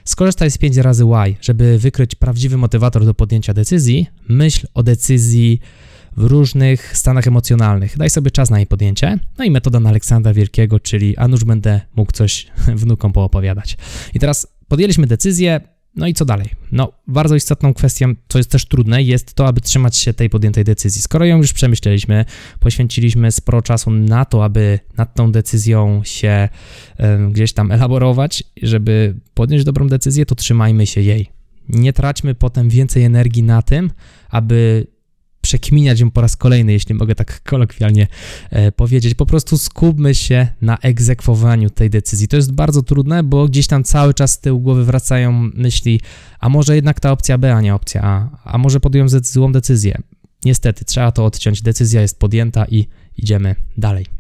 skorzystaj 0.04 0.50
z 0.50 0.58
5 0.58 0.76
razy 0.76 1.04
Y, 1.04 1.36
żeby 1.40 1.78
wykryć 1.78 2.14
prawdziwy 2.14 2.56
motywator 2.56 3.04
do 3.04 3.14
podjęcia 3.14 3.54
decyzji, 3.54 4.06
myśl 4.28 4.66
o 4.74 4.82
decyzji 4.82 5.60
w 6.16 6.24
różnych 6.24 6.96
stanach 6.96 7.26
emocjonalnych. 7.26 7.98
Daj 7.98 8.10
sobie 8.10 8.30
czas 8.30 8.50
na 8.50 8.58
jej 8.58 8.66
podjęcie. 8.66 9.18
No 9.38 9.44
i 9.44 9.50
metoda 9.50 9.80
na 9.80 9.88
Aleksandra 9.88 10.34
Wielkiego, 10.34 10.80
czyli 10.80 11.16
a 11.16 11.28
nuż 11.28 11.44
będę 11.44 11.80
mógł 11.96 12.12
coś 12.12 12.46
wnukom 12.82 13.12
poopowiadać. 13.12 13.76
I 14.14 14.18
teraz 14.18 14.46
podjęliśmy 14.68 15.06
decyzję, 15.06 15.60
no 15.96 16.06
i 16.06 16.14
co 16.14 16.24
dalej? 16.24 16.50
No, 16.72 16.92
bardzo 17.06 17.34
istotną 17.34 17.74
kwestią, 17.74 18.14
co 18.28 18.38
jest 18.38 18.50
też 18.50 18.64
trudne, 18.64 19.02
jest 19.02 19.34
to, 19.34 19.46
aby 19.46 19.60
trzymać 19.60 19.96
się 19.96 20.14
tej 20.14 20.30
podjętej 20.30 20.64
decyzji. 20.64 21.02
Skoro 21.02 21.24
ją 21.24 21.36
już 21.36 21.52
przemyśleliśmy, 21.52 22.24
poświęciliśmy 22.60 23.32
sporo 23.32 23.62
czasu 23.62 23.90
na 23.90 24.24
to, 24.24 24.44
aby 24.44 24.78
nad 24.96 25.14
tą 25.14 25.32
decyzją 25.32 26.00
się 26.04 26.48
y, 27.00 27.32
gdzieś 27.32 27.52
tam 27.52 27.72
elaborować, 27.72 28.44
żeby 28.62 29.16
podjąć 29.34 29.64
dobrą 29.64 29.88
decyzję, 29.88 30.26
to 30.26 30.34
trzymajmy 30.34 30.86
się 30.86 31.00
jej. 31.00 31.30
Nie 31.68 31.92
traćmy 31.92 32.34
potem 32.34 32.68
więcej 32.68 33.04
energii 33.04 33.42
na 33.42 33.62
tym, 33.62 33.90
aby 34.30 34.86
przekminiać 35.46 36.00
ją 36.00 36.10
po 36.10 36.20
raz 36.20 36.36
kolejny, 36.36 36.72
jeśli 36.72 36.94
mogę 36.94 37.14
tak 37.14 37.42
kolokwialnie 37.42 38.06
e, 38.50 38.72
powiedzieć. 38.72 39.14
Po 39.14 39.26
prostu 39.26 39.58
skupmy 39.58 40.14
się 40.14 40.48
na 40.60 40.78
egzekwowaniu 40.78 41.70
tej 41.70 41.90
decyzji. 41.90 42.28
To 42.28 42.36
jest 42.36 42.52
bardzo 42.52 42.82
trudne, 42.82 43.22
bo 43.22 43.48
gdzieś 43.48 43.66
tam 43.66 43.84
cały 43.84 44.14
czas 44.14 44.32
z 44.32 44.40
tyłu 44.40 44.60
głowy 44.60 44.84
wracają 44.84 45.32
myśli, 45.54 46.00
a 46.40 46.48
może 46.48 46.76
jednak 46.76 47.00
ta 47.00 47.12
opcja 47.12 47.38
B, 47.38 47.54
a 47.54 47.60
nie 47.60 47.74
opcja 47.74 48.00
A, 48.04 48.28
a 48.44 48.58
może 48.58 48.80
podjąłem 48.80 49.08
złą 49.08 49.52
decyzję. 49.52 49.98
Niestety, 50.44 50.84
trzeba 50.84 51.12
to 51.12 51.24
odciąć. 51.24 51.62
Decyzja 51.62 52.00
jest 52.00 52.18
podjęta 52.18 52.64
i 52.64 52.86
idziemy 53.16 53.54
dalej. 53.76 54.15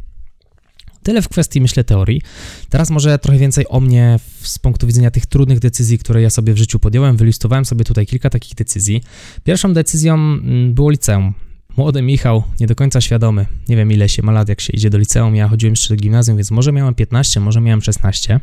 Tyle 1.06 1.22
w 1.22 1.28
kwestii, 1.28 1.60
myślę, 1.60 1.84
teorii. 1.84 2.22
Teraz 2.68 2.90
może 2.90 3.18
trochę 3.18 3.38
więcej 3.38 3.64
o 3.68 3.80
mnie 3.80 4.18
z 4.42 4.58
punktu 4.58 4.86
widzenia 4.86 5.10
tych 5.10 5.26
trudnych 5.26 5.58
decyzji, 5.58 5.98
które 5.98 6.22
ja 6.22 6.30
sobie 6.30 6.54
w 6.54 6.58
życiu 6.58 6.78
podjąłem. 6.78 7.16
Wylistowałem 7.16 7.64
sobie 7.64 7.84
tutaj 7.84 8.06
kilka 8.06 8.30
takich 8.30 8.54
decyzji. 8.54 9.02
Pierwszą 9.44 9.72
decyzją 9.72 10.14
mm, 10.14 10.74
było 10.74 10.90
liceum. 10.90 11.34
Młody 11.76 12.02
Michał, 12.02 12.42
nie 12.60 12.66
do 12.66 12.74
końca 12.74 13.00
świadomy. 13.00 13.46
Nie 13.68 13.76
wiem, 13.76 13.92
ile 13.92 14.08
się 14.08 14.22
ma 14.22 14.32
lat, 14.32 14.48
jak 14.48 14.60
się 14.60 14.72
idzie 14.72 14.90
do 14.90 14.98
liceum. 14.98 15.36
Ja 15.36 15.48
chodziłem 15.48 15.72
jeszcze 15.72 15.96
do 15.96 16.00
gimnazjum, 16.02 16.36
więc 16.36 16.50
może 16.50 16.72
miałem 16.72 16.94
15, 16.94 17.40
może 17.40 17.60
miałem 17.60 17.82
16. 17.82 18.40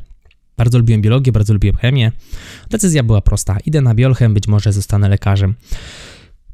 Bardzo 0.58 0.78
lubiłem 0.78 1.02
biologię, 1.02 1.32
bardzo 1.32 1.54
lubiłem 1.54 1.76
chemię. 1.76 2.12
Decyzja 2.70 3.04
była 3.04 3.22
prosta. 3.22 3.58
Idę 3.66 3.82
na 3.82 3.96
biolchem, 3.96 4.34
być 4.34 4.48
może 4.48 4.74
zostanę 4.74 5.10
lekarzem. 5.10 5.56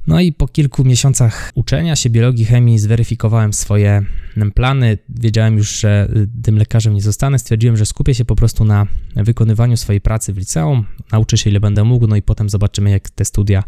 No 0.07 0.19
i 0.19 0.33
po 0.33 0.47
kilku 0.47 0.83
miesiącach 0.83 1.51
uczenia 1.55 1.95
się 1.95 2.09
biologii, 2.09 2.45
chemii 2.45 2.79
zweryfikowałem 2.79 3.53
swoje 3.53 4.05
mm, 4.37 4.51
plany. 4.51 4.97
Wiedziałem 5.09 5.57
już, 5.57 5.79
że 5.79 6.09
y, 6.15 6.27
tym 6.43 6.57
lekarzem 6.57 6.93
nie 6.93 7.01
zostanę. 7.01 7.39
Stwierdziłem, 7.39 7.77
że 7.77 7.85
skupię 7.85 8.15
się 8.15 8.25
po 8.25 8.35
prostu 8.35 8.65
na 8.65 8.87
wykonywaniu 9.15 9.77
swojej 9.77 10.01
pracy 10.01 10.33
w 10.33 10.37
liceum. 10.37 10.85
Nauczę 11.11 11.37
się 11.37 11.49
ile 11.49 11.59
będę 11.59 11.83
mógł, 11.83 12.07
no 12.07 12.15
i 12.15 12.21
potem 12.21 12.49
zobaczymy, 12.49 12.89
jak 12.89 13.09
te 13.09 13.25
studia 13.25 13.63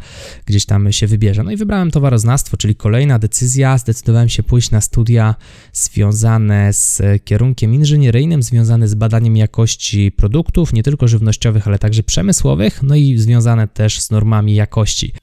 gdzieś 0.45 0.65
tam 0.65 0.91
się 0.91 1.07
wybierze. 1.07 1.43
No 1.43 1.51
i 1.51 1.57
wybrałem 1.57 1.91
towaroznawstwo, 1.91 2.57
czyli 2.57 2.75
kolejna 2.75 3.19
decyzja. 3.19 3.77
Zdecydowałem 3.77 4.29
się 4.29 4.43
pójść 4.43 4.71
na 4.71 4.81
studia 4.81 5.35
związane 5.73 6.73
z 6.73 7.01
kierunkiem 7.23 7.73
inżynieryjnym, 7.73 8.43
związane 8.43 8.87
z 8.87 8.95
badaniem 8.95 9.37
jakości 9.37 10.11
produktów, 10.11 10.73
nie 10.73 10.83
tylko 10.83 11.07
żywnościowych, 11.07 11.67
ale 11.67 11.79
także 11.79 12.03
przemysłowych, 12.03 12.83
no 12.83 12.95
i 12.95 13.17
związane 13.17 13.67
też 13.67 14.01
z 14.01 14.11
normami 14.11 14.55
jakości. 14.55 15.13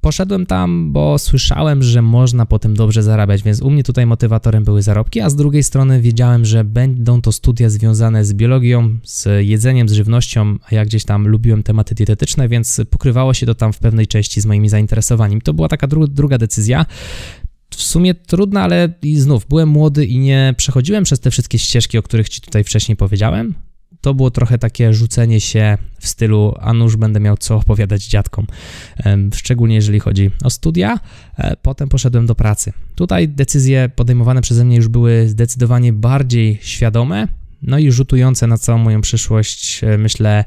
Poszedłem 0.00 0.46
tam, 0.46 0.92
bo 0.92 1.18
słyszałem, 1.18 1.82
że 1.82 2.02
można 2.02 2.46
potem 2.46 2.74
dobrze 2.74 3.02
zarabiać, 3.02 3.42
więc 3.42 3.62
u 3.62 3.70
mnie 3.70 3.82
tutaj 3.82 4.06
motywatorem 4.06 4.64
były 4.64 4.82
zarobki, 4.82 5.20
a 5.20 5.30
z 5.30 5.36
drugiej 5.36 5.62
strony 5.62 6.00
wiedziałem, 6.00 6.44
że 6.44 6.64
będą 6.64 7.22
to 7.22 7.32
studia 7.32 7.70
związane 7.70 8.24
z 8.24 8.34
biologią, 8.34 8.98
z 9.04 9.46
jedzeniem, 9.46 9.88
z 9.88 9.92
żywnością, 9.92 10.56
a 10.70 10.74
ja 10.74 10.84
gdzieś 10.84 11.04
tam 11.04 11.28
lubiłem 11.28 11.62
tematy 11.62 11.94
dietetyczne, 11.94 12.48
więc 12.48 12.80
pokrywało 12.90 13.34
się 13.34 13.46
to 13.46 13.54
tam 13.54 13.72
w 13.72 13.78
pewnej 13.78 14.06
części 14.06 14.40
z 14.40 14.46
moimi 14.46 14.68
zainteresowaniami. 14.68 15.42
To 15.42 15.54
była 15.54 15.68
taka 15.68 15.86
dru 15.86 16.06
druga 16.06 16.38
decyzja 16.38 16.86
w 17.70 17.82
sumie 17.82 18.14
trudna, 18.14 18.62
ale 18.62 18.94
i 19.02 19.16
znów 19.16 19.46
byłem 19.48 19.68
młody 19.68 20.06
i 20.06 20.18
nie 20.18 20.54
przechodziłem 20.56 21.04
przez 21.04 21.20
te 21.20 21.30
wszystkie 21.30 21.58
ścieżki, 21.58 21.98
o 21.98 22.02
których 22.02 22.28
ci 22.28 22.40
tutaj 22.40 22.64
wcześniej 22.64 22.96
powiedziałem 22.96 23.54
to 24.00 24.14
było 24.14 24.30
trochę 24.30 24.58
takie 24.58 24.94
rzucenie 24.94 25.40
się 25.40 25.78
w 25.98 26.06
stylu, 26.06 26.54
a 26.60 26.72
nuż 26.72 26.96
będę 26.96 27.20
miał 27.20 27.36
co 27.36 27.56
opowiadać 27.56 28.06
dziadkom, 28.06 28.46
szczególnie 29.34 29.74
jeżeli 29.74 30.00
chodzi 30.00 30.30
o 30.44 30.50
studia. 30.50 31.00
E, 31.38 31.56
potem 31.56 31.88
poszedłem 31.88 32.26
do 32.26 32.34
pracy. 32.34 32.72
Tutaj 32.94 33.28
decyzje 33.28 33.90
podejmowane 33.96 34.42
przeze 34.42 34.64
mnie 34.64 34.76
już 34.76 34.88
były 34.88 35.28
zdecydowanie 35.28 35.92
bardziej 35.92 36.58
świadome, 36.62 37.28
no 37.62 37.78
i 37.78 37.92
rzutujące 37.92 38.46
na 38.46 38.58
całą 38.58 38.78
moją 38.78 39.00
przyszłość, 39.00 39.84
e, 39.84 39.98
myślę, 39.98 40.44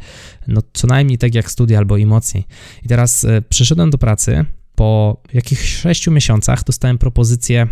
no 0.48 0.62
co 0.74 0.88
najmniej 0.88 1.18
tak 1.18 1.36
jak 1.36 1.52
studia 1.52 1.78
albo 1.78 1.98
i 1.98 2.06
mocniej. 2.06 2.46
I 2.84 2.88
teraz 2.88 3.26
e, 3.26 3.42
przyszedłem 3.42 3.90
do 3.90 3.98
pracy, 3.98 4.46
po 4.76 5.22
jakichś 5.34 5.76
sześciu 5.76 6.12
miesiącach 6.12 6.64
dostałem 6.64 6.98
propozycję 6.98 7.68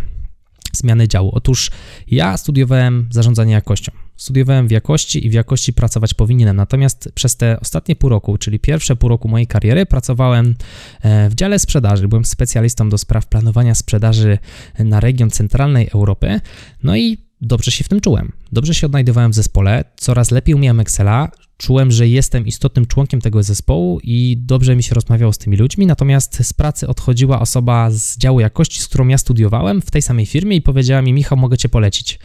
zmiany 0.76 1.08
działu. 1.08 1.30
Otóż 1.32 1.70
ja 2.06 2.36
studiowałem 2.36 3.08
zarządzanie 3.10 3.52
jakością. 3.52 3.92
Studiowałem 4.16 4.68
w 4.68 4.70
jakości 4.70 5.26
i 5.26 5.30
w 5.30 5.32
jakości 5.32 5.72
pracować 5.72 6.14
powinienem. 6.14 6.56
Natomiast 6.56 7.12
przez 7.14 7.36
te 7.36 7.60
ostatnie 7.60 7.96
pół 7.96 8.10
roku, 8.10 8.38
czyli 8.38 8.58
pierwsze 8.58 8.96
pół 8.96 9.08
roku 9.08 9.28
mojej 9.28 9.46
kariery, 9.46 9.86
pracowałem 9.86 10.54
e, 11.02 11.30
w 11.30 11.34
dziale 11.34 11.58
sprzedaży. 11.58 12.08
Byłem 12.08 12.24
specjalistą 12.24 12.88
do 12.88 12.98
spraw 12.98 13.26
planowania 13.26 13.74
sprzedaży 13.74 14.38
na 14.78 15.00
region 15.00 15.30
centralnej 15.30 15.88
Europy. 15.94 16.40
No 16.82 16.96
i 16.96 17.18
dobrze 17.40 17.70
się 17.70 17.84
w 17.84 17.88
tym 17.88 18.00
czułem. 18.00 18.32
Dobrze 18.52 18.74
się 18.74 18.86
odnajdowałem 18.86 19.32
w 19.32 19.34
zespole, 19.34 19.84
coraz 19.96 20.30
lepiej 20.30 20.54
umiałem 20.54 20.80
Excela, 20.80 21.28
czułem, 21.56 21.90
że 21.90 22.08
jestem 22.08 22.46
istotnym 22.46 22.86
członkiem 22.86 23.20
tego 23.20 23.42
zespołu 23.42 24.00
i 24.02 24.36
dobrze 24.40 24.76
mi 24.76 24.82
się 24.82 24.94
rozmawiało 24.94 25.32
z 25.32 25.38
tymi 25.38 25.56
ludźmi, 25.56 25.86
natomiast 25.86 26.46
z 26.46 26.52
pracy 26.52 26.88
odchodziła 26.88 27.40
osoba 27.40 27.90
z 27.90 28.18
działu 28.18 28.40
jakości, 28.40 28.80
z 28.80 28.88
którą 28.88 29.08
ja 29.08 29.18
studiowałem 29.18 29.82
w 29.82 29.90
tej 29.90 30.02
samej 30.02 30.26
firmie 30.26 30.56
i 30.56 30.62
powiedziała 30.62 31.02
mi, 31.02 31.12
Michał, 31.12 31.38
mogę 31.38 31.58
cię 31.58 31.68
polecić. 31.68 32.18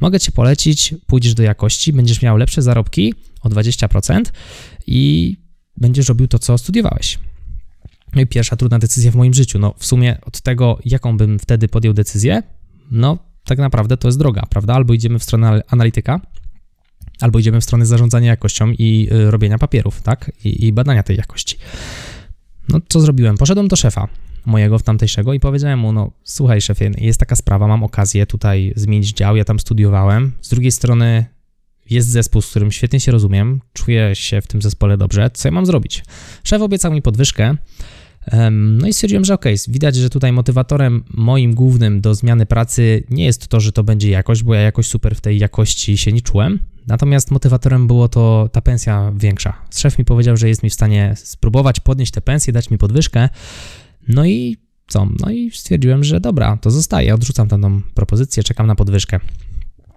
Mogę 0.00 0.20
cię 0.20 0.32
polecić, 0.32 0.94
pójdziesz 1.06 1.34
do 1.34 1.42
jakości, 1.42 1.92
będziesz 1.92 2.22
miał 2.22 2.36
lepsze 2.36 2.62
zarobki 2.62 3.14
o 3.40 3.48
20% 3.48 4.22
i 4.86 5.36
będziesz 5.76 6.08
robił 6.08 6.28
to, 6.28 6.38
co 6.38 6.58
studiowałeś. 6.58 7.18
No 8.14 8.20
i 8.20 8.26
pierwsza 8.26 8.56
trudna 8.56 8.78
decyzja 8.78 9.10
w 9.10 9.16
moim 9.16 9.34
życiu. 9.34 9.58
No 9.58 9.74
w 9.78 9.86
sumie 9.86 10.18
od 10.26 10.40
tego, 10.40 10.78
jaką 10.84 11.16
bym 11.16 11.38
wtedy 11.38 11.68
podjął 11.68 11.94
decyzję, 11.94 12.42
no 12.90 13.18
tak 13.44 13.58
naprawdę 13.58 13.96
to 13.96 14.08
jest 14.08 14.18
droga, 14.18 14.42
prawda? 14.50 14.74
Albo 14.74 14.94
idziemy 14.94 15.18
w 15.18 15.22
stronę 15.22 15.62
analityka, 15.68 16.20
albo 17.20 17.38
idziemy 17.38 17.60
w 17.60 17.64
stronę 17.64 17.86
zarządzania 17.86 18.30
jakością 18.30 18.72
i 18.78 19.08
y, 19.12 19.30
robienia 19.30 19.58
papierów, 19.58 20.02
tak? 20.02 20.32
I, 20.44 20.66
I, 20.66 20.72
badania 20.72 21.02
tej 21.02 21.16
jakości. 21.16 21.56
No, 22.68 22.78
co 22.88 23.00
zrobiłem? 23.00 23.36
Poszedłem 23.38 23.68
do 23.68 23.76
szefa 23.76 24.08
mojego 24.46 24.78
w 24.78 24.82
tamtejszego 24.82 25.32
i 25.32 25.40
powiedziałem 25.40 25.78
mu, 25.78 25.92
no 25.92 26.10
słuchaj 26.24 26.60
szefie, 26.60 26.90
jest 26.98 27.20
taka 27.20 27.36
sprawa, 27.36 27.68
mam 27.68 27.82
okazję 27.82 28.26
tutaj 28.26 28.72
zmienić 28.76 29.12
dział, 29.12 29.36
ja 29.36 29.44
tam 29.44 29.60
studiowałem, 29.60 30.32
z 30.40 30.48
drugiej 30.48 30.72
strony 30.72 31.24
jest 31.90 32.08
zespół, 32.08 32.42
z 32.42 32.50
którym 32.50 32.72
świetnie 32.72 33.00
się 33.00 33.12
rozumiem, 33.12 33.60
czuję 33.72 34.10
się 34.14 34.40
w 34.40 34.46
tym 34.46 34.62
zespole 34.62 34.96
dobrze, 34.96 35.30
co 35.34 35.48
ja 35.48 35.52
mam 35.52 35.66
zrobić? 35.66 36.04
Szef 36.44 36.62
obiecał 36.62 36.92
mi 36.92 37.02
podwyżkę, 37.02 37.56
no 38.50 38.86
i 38.86 38.92
stwierdziłem, 38.92 39.24
że 39.24 39.34
ok, 39.34 39.44
widać, 39.68 39.96
że 39.96 40.10
tutaj 40.10 40.32
motywatorem 40.32 41.04
moim 41.14 41.54
głównym 41.54 42.00
do 42.00 42.14
zmiany 42.14 42.46
pracy 42.46 43.04
nie 43.10 43.24
jest 43.24 43.48
to, 43.48 43.60
że 43.60 43.72
to 43.72 43.84
będzie 43.84 44.10
jakość, 44.10 44.42
bo 44.42 44.54
ja 44.54 44.60
jakoś 44.60 44.86
super 44.86 45.16
w 45.16 45.20
tej 45.20 45.38
jakości 45.38 45.98
się 45.98 46.12
nie 46.12 46.20
czułem. 46.20 46.58
Natomiast 46.86 47.30
motywatorem 47.30 47.86
było 47.86 48.08
to 48.08 48.48
ta 48.52 48.60
pensja 48.60 49.12
większa. 49.16 49.56
Szef 49.74 49.98
mi 49.98 50.04
powiedział, 50.04 50.36
że 50.36 50.48
jest 50.48 50.62
mi 50.62 50.70
w 50.70 50.74
stanie 50.74 51.14
spróbować 51.16 51.80
podnieść 51.80 52.12
tę 52.12 52.20
pensję, 52.20 52.52
dać 52.52 52.70
mi 52.70 52.78
podwyżkę. 52.78 53.28
No 54.08 54.24
i 54.24 54.56
co? 54.86 55.08
No 55.20 55.30
i 55.30 55.50
stwierdziłem, 55.50 56.04
że 56.04 56.20
dobra, 56.20 56.56
to 56.56 56.70
zostaje. 56.70 57.14
Odrzucam 57.14 57.48
tę 57.48 57.80
propozycję, 57.94 58.42
czekam 58.42 58.66
na 58.66 58.74
podwyżkę. 58.74 59.20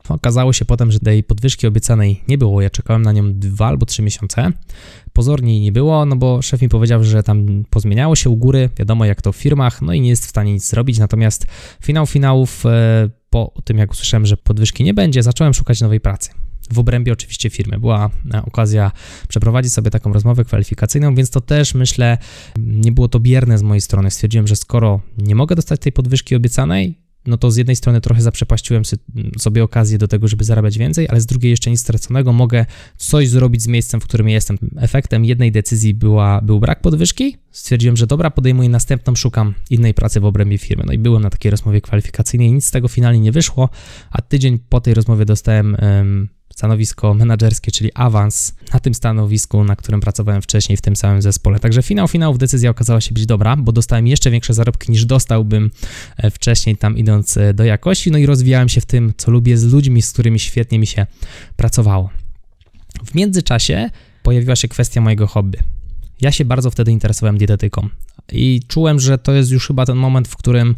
Okazało 0.10 0.54
się 0.54 0.66
potem, 0.66 0.92
że 0.92 1.00
tej 1.00 1.24
podwyżki 1.24 1.68
obiecanej 1.68 2.24
nie 2.28 2.38
było. 2.38 2.62
Ja 2.62 2.70
czekałem 2.70 3.02
na 3.02 3.12
nią 3.12 3.34
dwa 3.34 3.68
albo 3.68 3.86
trzy 3.86 4.02
miesiące. 4.02 4.52
Pozornie 5.14 5.54
jej 5.54 5.62
nie 5.62 5.72
było, 5.72 6.06
no 6.06 6.16
bo 6.16 6.42
szef 6.42 6.62
mi 6.62 6.70
powiedział, 6.70 7.04
że 7.04 7.24
tam 7.24 7.64
pozmieniało 7.70 8.16
się 8.16 8.30
u 8.30 8.38
góry, 8.38 8.70
wiadomo 8.78 9.06
jak 9.06 9.22
to 9.22 9.32
w 9.32 9.36
firmach, 9.36 9.82
no 9.82 9.94
i 9.94 10.02
nie 10.02 10.10
jest 10.10 10.26
w 10.26 10.30
stanie 10.30 10.54
nic 10.54 10.70
zrobić. 10.70 11.00
Natomiast 11.00 11.48
finał 11.84 12.06
finałów, 12.06 12.66
e, 12.66 13.10
po 13.30 13.54
tym 13.64 13.78
jak 13.78 13.92
usłyszałem, 13.92 14.26
że 14.26 14.38
podwyżki 14.38 14.84
nie 14.84 14.94
będzie, 14.94 15.24
zacząłem 15.24 15.54
szukać 15.54 15.82
nowej 15.82 16.00
pracy 16.00 16.30
w 16.74 16.80
obrębie 16.80 17.14
oczywiście 17.14 17.50
firmy. 17.50 17.80
Była 17.80 18.10
e, 18.34 18.42
okazja 18.46 18.92
przeprowadzić 19.28 19.74
sobie 19.74 19.92
taką 19.92 20.14
rozmowę 20.14 20.46
kwalifikacyjną, 20.46 21.16
więc 21.16 21.30
to 21.30 21.42
też 21.42 21.74
myślę, 21.74 22.18
nie 22.58 22.92
było 22.92 23.08
to 23.08 23.20
bierne 23.20 23.58
z 23.58 23.64
mojej 23.64 23.82
strony. 23.82 24.12
Stwierdziłem, 24.12 24.48
że 24.48 24.56
skoro 24.56 25.02
nie 25.18 25.36
mogę 25.36 25.56
dostać 25.56 25.80
tej 25.80 25.92
podwyżki 25.92 26.36
obiecanej, 26.36 26.98
no 27.26 27.38
to 27.38 27.52
z 27.52 27.58
jednej 27.58 27.76
strony 27.76 28.02
trochę 28.02 28.22
zaprzepaściłem 28.22 28.84
sobie 29.40 29.64
okazję 29.64 29.98
do 29.98 30.08
tego, 30.08 30.28
żeby 30.28 30.44
zarabiać 30.44 30.78
więcej, 30.78 31.08
ale 31.10 31.22
z 31.22 31.26
drugiej 31.26 31.50
jeszcze 31.50 31.72
nic 31.72 31.80
straconego, 31.80 32.34
mogę 32.34 32.66
coś 32.98 33.30
zrobić 33.30 33.62
z 33.62 33.68
miejscem, 33.68 34.02
w 34.02 34.04
którym 34.04 34.30
jestem. 34.30 34.58
Efektem 34.78 35.26
jednej 35.26 35.52
decyzji 35.52 35.94
była, 35.94 36.42
był 36.42 36.60
brak 36.60 36.82
podwyżki. 36.82 37.38
Stwierdziłem, 37.52 37.98
że 37.98 38.08
dobra, 38.08 38.32
podejmuję 38.32 38.70
następną, 38.70 39.16
szukam 39.16 39.54
innej 39.70 39.94
pracy 39.94 40.20
w 40.20 40.26
obrębie 40.26 40.58
firmy. 40.58 40.84
No 40.88 40.94
i 40.94 40.98
byłem 40.98 41.24
na 41.24 41.30
takiej 41.30 41.52
rozmowie 41.52 41.82
kwalifikacyjnej, 41.82 42.52
nic 42.52 42.66
z 42.66 42.72
tego 42.72 42.88
finalnie 42.88 43.20
nie 43.20 43.32
wyszło, 43.32 43.70
a 44.12 44.22
tydzień 44.22 44.60
po 44.70 44.82
tej 44.82 44.94
rozmowie 44.94 45.26
dostałem 45.26 45.78
stanowisko 46.56 47.14
menedżerskie, 47.14 47.72
czyli 47.72 47.92
awans 47.94 48.54
na 48.74 48.80
tym 48.80 48.94
stanowisku, 48.94 49.64
na 49.64 49.76
którym 49.76 50.02
pracowałem 50.02 50.42
wcześniej 50.42 50.78
w 50.78 50.82
tym 50.82 50.96
samym 50.96 51.22
zespole. 51.22 51.60
Także 51.60 51.84
finał 51.84 52.08
finałów 52.08 52.38
decyzja 52.38 52.70
okazała 52.70 53.02
się 53.02 53.14
być 53.14 53.26
dobra, 53.26 53.56
bo 53.56 53.72
dostałem 53.72 54.08
jeszcze 54.08 54.32
większe 54.32 54.54
zarobki 54.54 54.92
niż 54.92 55.06
dostałbym 55.06 55.72
e, 56.18 56.32
wcześniej 56.32 56.78
tam 56.78 56.98
idąc 56.98 57.38
e, 57.38 57.54
do 57.54 57.64
jakości, 57.64 58.12
no 58.12 58.18
i 58.18 58.26
rozwijałem 58.26 58.70
się 58.70 58.82
w 58.82 58.86
tym, 58.86 59.14
co 59.18 59.32
lubię 59.32 59.58
z 59.58 59.74
ludźmi, 59.74 60.02
z 60.02 60.12
którymi 60.12 60.40
świetnie 60.40 60.80
mi 60.80 60.88
się 60.88 61.06
pracowało. 61.56 62.10
W 63.06 63.16
międzyczasie 63.16 63.90
pojawiła 64.24 64.56
się 64.56 64.68
kwestia 64.68 65.02
mojego 65.02 65.28
hobby. 65.28 65.58
Ja 66.22 66.32
się 66.32 66.46
bardzo 66.46 66.72
wtedy 66.72 66.92
interesowałem 66.92 67.38
dietetyką 67.38 67.90
i 68.32 68.62
czułem, 68.68 69.00
że 69.00 69.18
to 69.18 69.34
jest 69.34 69.52
już 69.52 69.68
chyba 69.68 69.86
ten 69.86 69.98
moment, 69.98 70.28
w 70.28 70.38
którym 70.38 70.76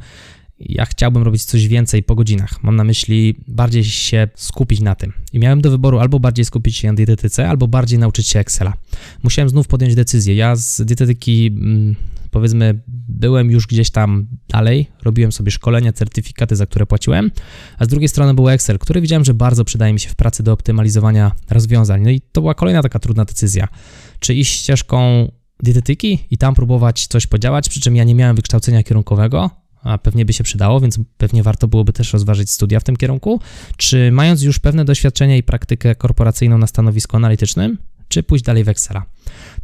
ja 0.59 0.85
chciałbym 0.85 1.23
robić 1.23 1.45
coś 1.45 1.67
więcej 1.67 2.03
po 2.03 2.15
godzinach. 2.15 2.63
Mam 2.63 2.75
na 2.75 2.83
myśli 2.83 3.35
bardziej 3.47 3.83
się 3.83 4.27
skupić 4.35 4.81
na 4.81 4.95
tym. 4.95 5.13
I 5.33 5.39
miałem 5.39 5.61
do 5.61 5.71
wyboru 5.71 5.99
albo 5.99 6.19
bardziej 6.19 6.45
skupić 6.45 6.77
się 6.77 6.87
na 6.87 6.93
dietetyce, 6.93 7.49
albo 7.49 7.67
bardziej 7.67 7.99
nauczyć 7.99 8.27
się 8.27 8.39
Excela. 8.39 8.73
Musiałem 9.23 9.49
znów 9.49 9.67
podjąć 9.67 9.95
decyzję. 9.95 10.35
Ja 10.35 10.55
z 10.55 10.81
dietetyki, 10.81 11.47
mm, 11.47 11.95
powiedzmy, 12.31 12.81
byłem 13.07 13.51
już 13.51 13.67
gdzieś 13.67 13.89
tam 13.89 14.27
dalej, 14.49 14.87
robiłem 15.03 15.31
sobie 15.31 15.51
szkolenia, 15.51 15.93
certyfikaty, 15.93 16.55
za 16.55 16.65
które 16.65 16.85
płaciłem, 16.85 17.31
a 17.77 17.85
z 17.85 17.87
drugiej 17.87 18.09
strony 18.09 18.33
był 18.33 18.49
Excel, 18.49 18.79
który 18.79 19.01
widziałem, 19.01 19.25
że 19.25 19.33
bardzo 19.33 19.65
przydaje 19.65 19.93
mi 19.93 19.99
się 19.99 20.09
w 20.09 20.15
pracy 20.15 20.43
do 20.43 20.53
optymalizowania 20.53 21.31
rozwiązań. 21.49 22.01
No 22.01 22.09
i 22.09 22.21
to 22.21 22.41
była 22.41 22.53
kolejna 22.53 22.81
taka 22.81 22.99
trudna 22.99 23.25
decyzja. 23.25 23.67
Czy 24.19 24.33
iść 24.33 24.59
ścieżką 24.59 25.31
dietetyki 25.63 26.19
i 26.31 26.37
tam 26.37 26.55
próbować 26.55 27.07
coś 27.07 27.27
podziałać, 27.27 27.69
przy 27.69 27.79
czym 27.79 27.95
ja 27.95 28.03
nie 28.03 28.15
miałem 28.15 28.35
wykształcenia 28.35 28.83
kierunkowego, 28.83 29.62
a 29.83 29.97
pewnie 29.97 30.25
by 30.25 30.33
się 30.33 30.43
przydało, 30.43 30.79
więc 30.79 30.99
pewnie 31.17 31.43
warto 31.43 31.67
byłoby 31.67 31.93
też 31.93 32.13
rozważyć 32.13 32.51
studia 32.51 32.79
w 32.79 32.83
tym 32.83 32.95
kierunku. 32.95 33.39
Czy 33.77 34.11
mając 34.11 34.41
już 34.41 34.59
pewne 34.59 34.85
doświadczenie 34.85 35.37
i 35.37 35.43
praktykę 35.43 35.95
korporacyjną 35.95 36.57
na 36.57 36.67
stanowisku 36.67 37.17
analitycznym, 37.17 37.77
czy 38.07 38.23
pójść 38.23 38.45
dalej 38.45 38.63
w 38.63 38.69
Excela? 38.69 39.05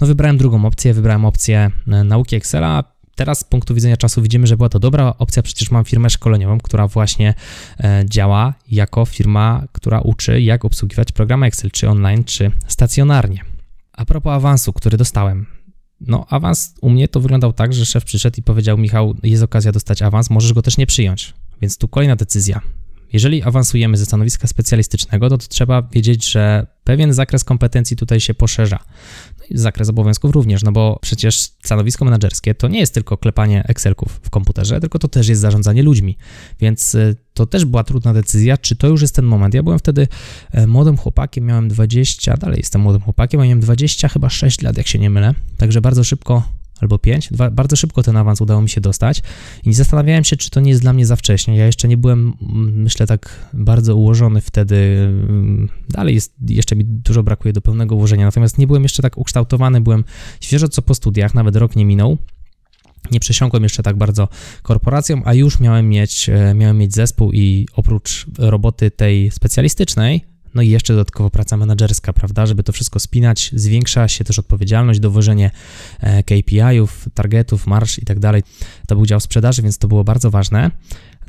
No 0.01 0.07
wybrałem 0.07 0.37
drugą 0.37 0.65
opcję, 0.65 0.93
wybrałem 0.93 1.25
opcję 1.25 1.71
e, 1.87 2.03
nauki 2.03 2.35
Excela. 2.35 2.83
Teraz 3.15 3.39
z 3.39 3.43
punktu 3.43 3.75
widzenia 3.75 3.97
czasu 3.97 4.21
widzimy, 4.21 4.47
że 4.47 4.57
była 4.57 4.69
to 4.69 4.79
dobra 4.79 5.13
opcja, 5.17 5.43
przecież 5.43 5.71
mam 5.71 5.85
firmę 5.85 6.09
szkoleniową, 6.09 6.59
która 6.59 6.87
właśnie 6.87 7.33
e, 7.79 8.03
działa 8.05 8.53
jako 8.71 9.05
firma, 9.05 9.63
która 9.71 10.01
uczy, 10.01 10.41
jak 10.41 10.65
obsługiwać 10.65 11.11
programy 11.11 11.45
Excel, 11.45 11.71
czy 11.71 11.89
online, 11.89 12.23
czy 12.23 12.51
stacjonarnie. 12.67 13.41
A 13.93 14.05
propos 14.05 14.33
awansu, 14.33 14.73
który 14.73 14.97
dostałem. 14.97 15.58
No, 16.01 16.25
awans 16.29 16.73
u 16.81 16.89
mnie 16.89 17.07
to 17.07 17.19
wyglądał 17.19 17.53
tak, 17.53 17.73
że 17.73 17.85
szef 17.85 18.05
przyszedł 18.05 18.37
i 18.39 18.43
powiedział: 18.43 18.77
Michał, 18.77 19.15
jest 19.23 19.43
okazja 19.43 19.71
dostać 19.71 20.01
awans, 20.01 20.29
możesz 20.29 20.53
go 20.53 20.61
też 20.61 20.77
nie 20.77 20.87
przyjąć. 20.87 21.33
Więc 21.61 21.77
tu 21.77 21.87
kolejna 21.87 22.15
decyzja. 22.15 22.61
Jeżeli 23.13 23.43
awansujemy 23.43 23.97
ze 23.97 24.05
stanowiska 24.05 24.47
specjalistycznego, 24.47 25.29
to, 25.29 25.37
to 25.37 25.47
trzeba 25.47 25.81
wiedzieć, 25.81 26.31
że 26.31 26.67
pewien 26.83 27.13
zakres 27.13 27.43
kompetencji 27.43 27.97
tutaj 27.97 28.19
się 28.19 28.33
poszerza. 28.33 28.79
Zakres 29.51 29.89
obowiązków 29.89 30.31
również, 30.31 30.63
no 30.63 30.71
bo 30.71 30.99
przecież 31.01 31.39
stanowisko 31.39 32.05
menedżerskie 32.05 32.55
to 32.55 32.67
nie 32.67 32.79
jest 32.79 32.93
tylko 32.93 33.17
klepanie 33.17 33.63
Excelków 33.67 34.19
w 34.23 34.29
komputerze, 34.29 34.79
tylko 34.79 34.99
to 34.99 35.07
też 35.07 35.27
jest 35.27 35.41
zarządzanie 35.41 35.83
ludźmi. 35.83 36.17
Więc 36.59 36.95
y, 36.95 37.15
to 37.33 37.45
też 37.45 37.65
była 37.65 37.83
trudna 37.83 38.13
decyzja, 38.13 38.57
czy 38.57 38.75
to 38.75 38.87
już 38.87 39.01
jest 39.01 39.15
ten 39.15 39.25
moment. 39.25 39.53
Ja 39.53 39.63
byłem 39.63 39.79
wtedy 39.79 40.07
e, 40.51 40.67
młodym 40.67 40.97
chłopakiem, 40.97 41.45
miałem 41.45 41.67
20, 41.67 42.37
dalej 42.37 42.57
jestem 42.57 42.81
młodym 42.81 43.01
chłopakiem, 43.01 43.41
a 43.41 43.43
miałem 43.43 43.59
20 43.59 44.09
chyba 44.09 44.29
6 44.29 44.61
lat, 44.61 44.77
jak 44.77 44.87
się 44.87 44.99
nie 44.99 45.09
mylę. 45.09 45.33
Także 45.57 45.81
bardzo 45.81 46.03
szybko 46.03 46.58
albo 46.81 46.99
5. 46.99 47.29
Dwa, 47.31 47.51
bardzo 47.51 47.75
szybko 47.75 48.03
ten 48.03 48.17
awans 48.17 48.41
udało 48.41 48.61
mi 48.61 48.69
się 48.69 48.81
dostać 48.81 49.21
i 49.65 49.73
zastanawiałem 49.73 50.23
się, 50.23 50.37
czy 50.37 50.49
to 50.49 50.59
nie 50.59 50.69
jest 50.69 50.81
dla 50.81 50.93
mnie 50.93 51.05
za 51.05 51.15
wcześnie. 51.15 51.57
Ja 51.57 51.65
jeszcze 51.65 51.87
nie 51.87 51.97
byłem, 51.97 52.33
mm, 52.41 52.81
myślę, 52.81 53.07
tak 53.07 53.49
bardzo 53.53 53.95
ułożony 53.95 54.41
wtedy. 54.41 54.75
Mm, 54.75 55.69
dalej 55.89 56.15
jest, 56.15 56.33
jeszcze 56.49 56.75
mi 56.75 56.85
dużo 56.85 57.23
brakuje 57.23 57.53
do 57.53 57.61
pełnego 57.61 57.95
ułożenia, 57.95 58.25
natomiast 58.25 58.57
nie 58.57 58.67
byłem 58.67 58.83
jeszcze 58.83 59.01
tak 59.01 59.17
ukształtowany, 59.17 59.81
byłem 59.81 60.03
świeżo 60.41 60.67
co 60.67 60.81
po 60.81 60.95
studiach, 60.95 61.33
nawet 61.33 61.55
rok 61.55 61.75
nie 61.75 61.85
minął. 61.85 62.17
Nie 63.11 63.19
przesiąkłem 63.19 63.63
jeszcze 63.63 63.83
tak 63.83 63.97
bardzo 63.97 64.27
korporacją, 64.61 65.21
a 65.25 65.33
już 65.33 65.59
miałem 65.59 65.89
mieć, 65.89 66.29
e, 66.29 66.53
miałem 66.53 66.77
mieć 66.77 66.95
zespół 66.95 67.31
i 67.31 67.67
oprócz 67.73 68.25
roboty 68.37 68.91
tej 68.91 69.31
specjalistycznej, 69.31 70.25
no 70.55 70.61
i 70.61 70.69
jeszcze 70.69 70.93
dodatkowo 70.93 71.29
praca 71.29 71.57
menedżerska, 71.57 72.13
prawda, 72.13 72.45
żeby 72.45 72.63
to 72.63 72.71
wszystko 72.71 72.99
spinać, 72.99 73.51
zwiększa 73.53 74.07
się 74.07 74.23
też 74.23 74.39
odpowiedzialność, 74.39 74.99
dowożenie 74.99 75.51
e, 75.99 76.23
KPI-ów, 76.23 77.05
targetów, 77.13 77.67
marsz 77.67 77.99
i 77.99 78.05
tak 78.05 78.19
dalej. 78.19 78.43
To 78.87 78.95
był 78.95 79.05
dział 79.05 79.19
sprzedaży, 79.19 79.61
więc 79.61 79.77
to 79.77 79.87
było 79.87 80.03
bardzo 80.03 80.31
ważne. 80.31 80.71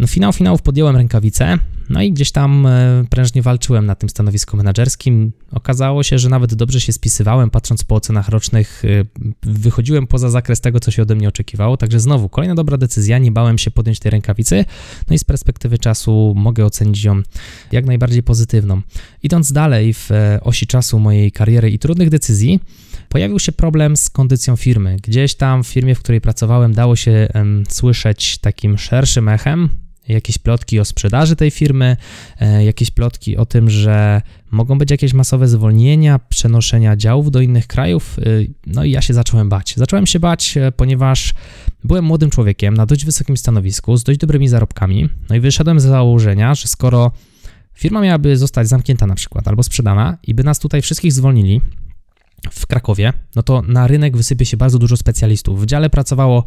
No 0.00 0.06
finał 0.06 0.32
finałów 0.32 0.62
podjąłem 0.62 0.96
rękawice, 0.96 1.58
no 1.90 2.02
i 2.02 2.12
gdzieś 2.12 2.32
tam 2.32 2.66
e, 2.66 3.04
prężnie 3.10 3.42
walczyłem 3.42 3.86
na 3.86 3.94
tym 3.94 4.08
stanowisku 4.08 4.56
menedżerskim. 4.56 5.32
Okazało 5.52 6.02
się, 6.02 6.18
że 6.18 6.28
nawet 6.28 6.54
dobrze 6.54 6.80
się 6.80 6.92
spisywałem, 6.92 7.50
patrząc 7.50 7.84
po 7.84 7.94
ocenach 7.94 8.28
rocznych, 8.28 8.82
e, 8.84 8.88
wychodziłem 9.42 10.06
poza 10.06 10.30
zakres 10.30 10.60
tego, 10.60 10.80
co 10.80 10.90
się 10.90 11.02
ode 11.02 11.14
mnie 11.14 11.28
oczekiwało, 11.28 11.76
także 11.76 12.00
znowu 12.00 12.28
kolejna 12.28 12.54
dobra 12.54 12.76
decyzja, 12.76 13.18
nie 13.18 13.32
bałem 13.32 13.58
się 13.58 13.70
podjąć 13.70 13.98
tej 13.98 14.10
rękawicy, 14.10 14.64
no 15.08 15.14
i 15.14 15.18
z 15.18 15.24
perspektywy 15.24 15.78
czasu 15.78 16.32
mogę 16.36 16.64
ocenić 16.64 17.04
ją 17.04 17.22
jak 17.72 17.86
najbardziej 17.86 18.22
pozytywną. 18.22 18.82
Idąc 19.22 19.52
dalej 19.52 19.94
w 19.94 20.10
e, 20.10 20.40
osi 20.42 20.66
czasu 20.66 20.98
mojej 20.98 21.32
kariery 21.32 21.70
i 21.70 21.78
trudnych 21.78 22.10
decyzji, 22.10 22.60
pojawił 23.08 23.38
się 23.38 23.52
problem 23.52 23.96
z 23.96 24.10
kondycją 24.10 24.56
firmy. 24.56 24.96
Gdzieś 25.02 25.34
tam 25.34 25.64
w 25.64 25.66
firmie, 25.66 25.94
w 25.94 25.98
której 25.98 26.20
pracowałem, 26.20 26.74
dało 26.74 26.96
się 26.96 27.28
słyszeć 27.68 28.38
takim 28.38 28.78
szerszym 28.78 29.28
echem, 29.28 29.68
jakieś 30.12 30.38
plotki 30.38 30.80
o 30.80 30.84
sprzedaży 30.84 31.36
tej 31.36 31.50
firmy, 31.50 31.96
e, 32.40 32.64
jakieś 32.64 32.90
plotki 32.90 33.36
o 33.36 33.46
tym, 33.46 33.70
że 33.70 34.22
mogą 34.50 34.78
być 34.78 34.90
jakieś 34.90 35.12
masowe 35.12 35.48
zwolnienia, 35.48 36.18
przenoszenia 36.18 36.96
działów 36.96 37.30
do 37.30 37.40
innych 37.40 37.66
krajów. 37.66 38.18
E, 38.18 38.22
no 38.66 38.84
i 38.84 38.90
ja 38.90 39.02
się 39.02 39.14
zacząłem 39.14 39.48
bać. 39.48 39.74
Zacząłem 39.76 40.06
się 40.06 40.20
bać, 40.20 40.56
e, 40.56 40.72
ponieważ 40.72 41.34
byłem 41.84 42.04
młodym 42.04 42.30
człowiekiem 42.30 42.74
na 42.74 42.86
dość 42.86 43.04
wysokim 43.04 43.36
stanowisku, 43.36 43.96
z 43.96 44.04
dość 44.04 44.18
dobrymi 44.18 44.48
zarobkami. 44.48 45.08
No 45.28 45.36
i 45.36 45.40
wyszedłem 45.40 45.80
z 45.80 45.82
założenia, 45.82 46.54
że 46.54 46.68
skoro 46.68 47.12
firma 47.74 48.00
miałaby 48.00 48.36
zostać 48.36 48.68
zamknięta 48.68 49.06
na 49.06 49.14
przykład 49.14 49.48
albo 49.48 49.62
sprzedana 49.62 50.18
i 50.26 50.34
by 50.34 50.44
nas 50.44 50.58
tutaj 50.58 50.82
wszystkich 50.82 51.12
zwolnili, 51.12 51.60
w 52.50 52.66
Krakowie, 52.66 53.12
no 53.36 53.42
to 53.42 53.62
na 53.62 53.86
rynek 53.86 54.16
wysypie 54.16 54.44
się 54.44 54.56
bardzo 54.56 54.78
dużo 54.78 54.96
specjalistów. 54.96 55.62
W 55.62 55.66
dziale 55.66 55.90
pracowało 55.90 56.44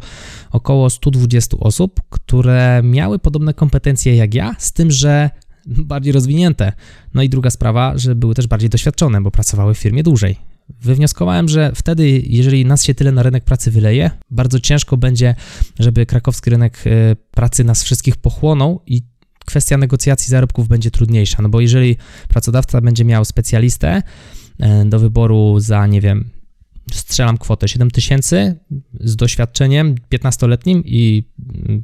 około 0.50 0.90
120 0.90 1.56
osób, 1.60 2.00
które 2.10 2.80
miały 2.84 3.18
podobne 3.18 3.54
kompetencje 3.54 4.16
jak 4.16 4.34
ja, 4.34 4.54
z 4.58 4.72
tym, 4.72 4.90
że 4.90 5.30
bardziej 5.66 6.12
rozwinięte. 6.12 6.72
No 7.14 7.22
i 7.22 7.28
druga 7.28 7.50
sprawa, 7.50 7.98
że 7.98 8.14
były 8.14 8.34
też 8.34 8.46
bardziej 8.46 8.70
doświadczone, 8.70 9.20
bo 9.20 9.30
pracowały 9.30 9.74
w 9.74 9.78
firmie 9.78 10.02
dłużej. 10.02 10.36
Wywnioskowałem, 10.80 11.48
że 11.48 11.72
wtedy, 11.74 12.22
jeżeli 12.26 12.66
nas 12.66 12.84
się 12.84 12.94
tyle 12.94 13.12
na 13.12 13.22
rynek 13.22 13.44
pracy 13.44 13.70
wyleje, 13.70 14.10
bardzo 14.30 14.60
ciężko 14.60 14.96
będzie, 14.96 15.34
żeby 15.78 16.06
krakowski 16.06 16.50
rynek 16.50 16.86
y, 16.86 17.16
pracy 17.30 17.64
nas 17.64 17.82
wszystkich 17.82 18.16
pochłonął 18.16 18.82
i 18.86 19.02
kwestia 19.46 19.76
negocjacji 19.76 20.30
zarobków 20.30 20.68
będzie 20.68 20.90
trudniejsza, 20.90 21.42
no 21.42 21.48
bo 21.48 21.60
jeżeli 21.60 21.96
pracodawca 22.28 22.80
będzie 22.80 23.04
miał 23.04 23.24
specjalistę, 23.24 24.02
E, 24.02 24.43
do 24.84 24.98
wyboru 24.98 25.60
za, 25.60 25.86
nie 25.86 26.00
wiem, 26.00 26.30
strzelam 26.92 27.38
kwotę 27.38 27.68
7 27.68 27.90
tysięcy 27.90 28.58
z 29.00 29.16
doświadczeniem 29.16 29.94
15-letnim 30.12 30.82
i 30.84 31.24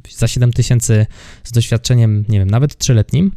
za 0.09 0.27
7 0.27 0.53
tysięcy 0.53 1.05
z 1.43 1.51
doświadczeniem, 1.51 2.25
nie 2.29 2.39
wiem, 2.39 2.49
nawet 2.49 2.77
3-letnim, 2.77 3.29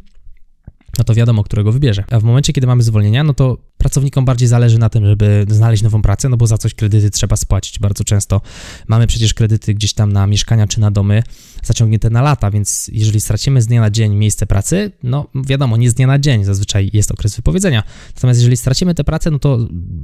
no 0.99 1.05
to 1.05 1.15
wiadomo, 1.15 1.45
którego 1.45 1.73
wybierze. 1.73 2.05
A 2.11 2.21
w 2.21 2.25
momencie, 2.25 2.53
kiedy 2.53 2.67
mamy 2.67 2.83
zwolnienia, 2.83 3.25
no 3.25 3.35
to 3.35 3.59
pracownikom 3.79 4.25
bardziej 4.25 4.49
zależy 4.49 4.79
na 4.79 4.89
tym, 4.89 5.07
żeby 5.07 5.47
znaleźć 5.49 5.83
nową 5.83 6.03
pracę, 6.03 6.29
no 6.29 6.37
bo 6.37 6.47
za 6.47 6.59
coś 6.59 6.75
kredyty 6.75 7.11
trzeba 7.11 7.37
spłacić 7.37 7.79
bardzo 7.79 8.05
często. 8.05 8.41
Mamy 8.89 9.07
przecież 9.07 9.35
kredyty 9.35 9.75
gdzieś 9.75 9.95
tam 9.95 10.13
na 10.13 10.27
mieszkania 10.27 10.67
czy 10.67 10.81
na 10.81 10.91
domy 10.91 11.23
zaciągnięte 11.63 12.11
na 12.11 12.23
lata, 12.23 12.51
więc 12.51 12.91
jeżeli 12.93 13.21
stracimy 13.21 13.63
z 13.63 13.67
dnia 13.67 13.81
na 13.81 13.91
dzień 13.91 14.15
miejsce 14.15 14.47
pracy, 14.47 14.93
no 15.03 15.29
wiadomo, 15.35 15.77
nie 15.77 15.91
z 15.91 15.95
dnia 15.95 16.07
na 16.07 16.19
dzień, 16.19 16.45
zazwyczaj 16.45 16.91
jest 16.93 17.13
okres 17.13 17.37
wypowiedzenia. 17.37 17.83
Natomiast 18.15 18.41
jeżeli 18.41 18.57
stracimy 18.57 18.95
tę 18.95 19.05
pracę, 19.05 19.31
no 19.31 19.39
to 19.39 19.59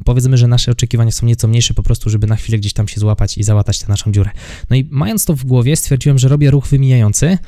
powiedzmy, 0.04 0.38
że 0.38 0.48
nasze 0.48 0.70
oczekiwania 0.70 1.10
są 1.10 1.26
nieco 1.26 1.48
mniejsze 1.48 1.74
po 1.74 1.82
prostu, 1.82 2.10
żeby 2.10 2.26
na 2.26 2.36
chwilę 2.36 2.58
gdzieś 2.58 2.72
tam 2.72 2.88
się 2.88 3.00
złapać 3.00 3.38
i 3.38 3.42
załatać 3.42 3.78
tę 3.78 3.86
naszą 3.88 4.12
dziurę. 4.12 4.30
No 4.70 4.76
i 4.76 4.88
mając 4.90 5.24
to 5.24 5.36
w 5.36 5.44
głowie, 5.44 5.76
stwierdziłem, 5.76 6.18
że 6.18 6.28
robię 6.28 6.50
ruch 6.50 6.66
wymijający, 6.66 7.38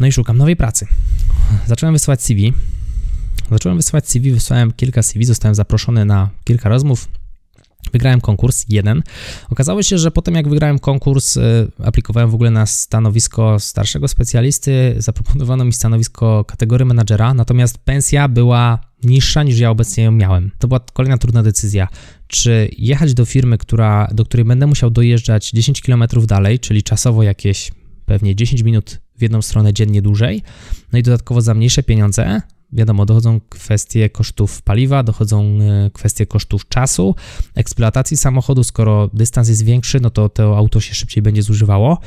no 0.00 0.06
i 0.06 0.12
szukam 0.12 0.38
nowej 0.38 0.56
pracy. 0.56 0.86
Zacząłem 1.66 1.94
wysyłać 1.94 2.22
CV. 2.22 2.52
Zacząłem 3.50 3.78
wysyłać 3.78 4.08
CV, 4.08 4.32
wysłałem 4.32 4.72
kilka 4.72 5.02
CV, 5.02 5.24
zostałem 5.24 5.54
zaproszony 5.54 6.04
na 6.04 6.30
kilka 6.44 6.68
rozmów. 6.68 7.08
Wygrałem 7.92 8.20
konkurs 8.20 8.64
jeden. 8.68 9.02
Okazało 9.50 9.82
się, 9.82 9.98
że 9.98 10.10
potem 10.10 10.34
jak 10.34 10.48
wygrałem 10.48 10.78
konkurs, 10.78 11.36
y, 11.36 11.40
aplikowałem 11.84 12.30
w 12.30 12.34
ogóle 12.34 12.50
na 12.50 12.66
stanowisko 12.66 13.60
starszego 13.60 14.08
specjalisty, 14.08 14.94
zaproponowano 14.98 15.64
mi 15.64 15.72
stanowisko 15.72 16.44
kategorii 16.44 16.86
menadżera, 16.86 17.34
natomiast 17.34 17.78
pensja 17.78 18.28
była 18.28 18.78
niższa 19.04 19.42
niż 19.42 19.58
ja 19.58 19.70
obecnie 19.70 20.04
ją 20.04 20.12
miałem. 20.12 20.50
To 20.58 20.68
była 20.68 20.80
kolejna 20.92 21.18
trudna 21.18 21.42
decyzja. 21.42 21.88
Czy 22.26 22.70
jechać 22.78 23.14
do 23.14 23.24
firmy, 23.24 23.58
która, 23.58 24.08
do 24.12 24.24
której 24.24 24.44
będę 24.44 24.66
musiał 24.66 24.90
dojeżdżać 24.90 25.50
10 25.50 25.80
km 25.80 26.04
dalej, 26.26 26.58
czyli 26.58 26.82
czasowo 26.82 27.22
jakieś 27.22 27.72
pewnie 28.06 28.36
10 28.36 28.62
minut 28.62 29.00
w 29.18 29.22
jedną 29.22 29.42
stronę 29.42 29.72
dziennie 29.72 30.02
dłużej, 30.02 30.42
no 30.92 30.98
i 30.98 31.02
dodatkowo 31.02 31.40
za 31.40 31.54
mniejsze 31.54 31.82
pieniądze, 31.82 32.40
wiadomo, 32.72 33.06
dochodzą 33.06 33.40
kwestie 33.48 34.10
kosztów 34.10 34.62
paliwa, 34.62 35.02
dochodzą 35.02 35.58
e, 35.60 35.90
kwestie 35.90 36.26
kosztów 36.26 36.68
czasu, 36.68 37.14
eksploatacji 37.54 38.16
samochodu. 38.16 38.64
Skoro 38.64 39.10
dystans 39.12 39.48
jest 39.48 39.64
większy, 39.64 40.00
no 40.00 40.10
to 40.10 40.28
to 40.28 40.56
auto 40.56 40.80
się 40.80 40.94
szybciej 40.94 41.22
będzie 41.22 41.42
zużywało. 41.42 41.98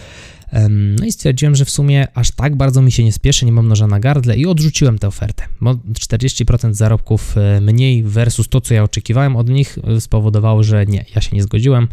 No 0.70 1.06
i 1.06 1.12
stwierdziłem, 1.12 1.56
że 1.56 1.66
w 1.66 1.70
sumie 1.70 2.08
aż 2.14 2.32
tak 2.32 2.56
bardzo 2.56 2.82
mi 2.82 2.92
się 2.92 3.04
nie 3.04 3.14
spieszy, 3.14 3.46
nie 3.46 3.52
mam 3.52 3.68
noża 3.68 3.88
na 3.88 4.00
gardle 4.00 4.38
i 4.38 4.46
odrzuciłem 4.46 5.00
tę 5.00 5.08
ofertę. 5.08 5.44
Bo 5.62 5.74
40% 5.74 6.74
zarobków 6.74 7.38
e, 7.38 7.62
mniej 7.62 8.04
versus 8.04 8.50
to, 8.50 8.62
co 8.62 8.74
ja 8.74 8.84
oczekiwałem 8.84 9.36
od 9.36 9.50
nich, 9.50 9.78
e, 9.84 10.02
spowodowało, 10.02 10.64
że 10.64 10.86
nie, 10.86 11.06
ja 11.16 11.22
się 11.22 11.36
nie 11.36 11.44
zgodziłem 11.44 11.88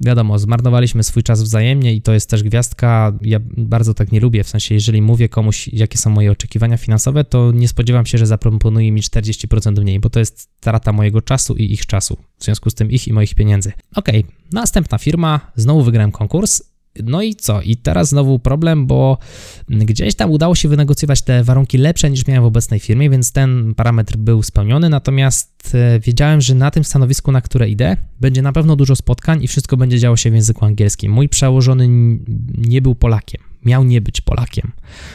wiadomo, 0.00 0.38
zmarnowaliśmy 0.38 1.04
swój 1.04 1.22
czas 1.22 1.42
wzajemnie 1.42 1.94
i 1.94 2.02
to 2.02 2.12
jest 2.12 2.30
też 2.30 2.42
gwiazdka. 2.42 3.12
Ja 3.20 3.38
bardzo 3.56 3.94
tak 3.94 4.12
nie 4.12 4.20
lubię, 4.20 4.44
w 4.44 4.48
sensie, 4.48 4.74
jeżeli 4.74 5.02
mówię 5.02 5.28
komuś, 5.28 5.68
jakie 5.68 5.98
są 5.98 6.10
moje 6.10 6.32
oczekiwania 6.32 6.76
finansowe, 6.76 7.24
to 7.24 7.52
nie 7.52 7.68
spodziewam 7.68 8.06
się, 8.06 8.18
że 8.18 8.26
zaproponuje 8.26 8.92
mi 8.92 9.02
40% 9.02 9.80
mniej, 9.80 10.00
bo 10.00 10.10
to 10.10 10.18
jest 10.18 10.40
strata 10.40 10.92
mojego 10.92 11.22
czasu 11.22 11.56
i 11.56 11.72
ich 11.72 11.86
czasu. 11.86 12.16
W 12.38 12.44
związku 12.44 12.70
z 12.70 12.74
tym 12.74 12.90
ich 12.90 13.08
i 13.08 13.12
moich 13.12 13.34
pieniędzy. 13.34 13.72
Ok, 13.94 14.08
następna 14.52 14.98
firma, 14.98 15.52
znowu 15.56 15.82
wygrałem 15.82 16.12
konkurs 16.12 16.73
no 17.02 17.22
i 17.22 17.34
co? 17.34 17.62
I 17.62 17.76
teraz 17.76 18.08
znowu 18.08 18.38
problem, 18.38 18.86
bo 18.86 19.18
gdzieś 19.68 20.14
tam 20.14 20.30
udało 20.30 20.54
się 20.54 20.68
wynegocjować 20.68 21.22
te 21.22 21.44
warunki 21.44 21.78
lepsze 21.78 22.10
niż 22.10 22.26
miałem 22.26 22.42
w 22.42 22.46
obecnej 22.46 22.80
firmie, 22.80 23.10
więc 23.10 23.32
ten 23.32 23.74
parametr 23.74 24.16
był 24.16 24.42
spełniony, 24.42 24.88
natomiast 24.88 25.74
e, 25.74 26.00
wiedziałem, 26.00 26.40
że 26.40 26.54
na 26.54 26.70
tym 26.70 26.84
stanowisku, 26.84 27.32
na 27.32 27.40
które 27.40 27.68
idę, 27.68 27.96
będzie 28.20 28.42
na 28.42 28.52
pewno 28.52 28.76
dużo 28.76 28.96
spotkań 28.96 29.42
i 29.42 29.48
wszystko 29.48 29.76
będzie 29.76 29.98
działo 29.98 30.16
się 30.16 30.30
w 30.30 30.34
języku 30.34 30.64
angielskim. 30.64 31.12
Mój 31.12 31.28
przełożony 31.28 31.88
nie 32.58 32.82
był 32.82 32.94
Polakiem 32.94 33.53
miał 33.64 33.84
nie 33.84 34.00
być 34.00 34.20
Polakiem. 34.20 34.72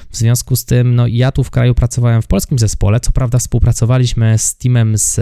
W 0.09 0.17
związku 0.17 0.55
z 0.55 0.65
tym, 0.65 0.95
no 0.95 1.07
ja 1.07 1.31
tu 1.31 1.43
w 1.43 1.51
kraju 1.51 1.75
pracowałem 1.75 2.21
w 2.21 2.27
polskim 2.27 2.59
zespole, 2.59 2.99
co 2.99 3.11
prawda 3.11 3.39
współpracowaliśmy 3.39 4.37
z 4.37 4.57
teamem 4.57 4.97
z, 4.97 5.15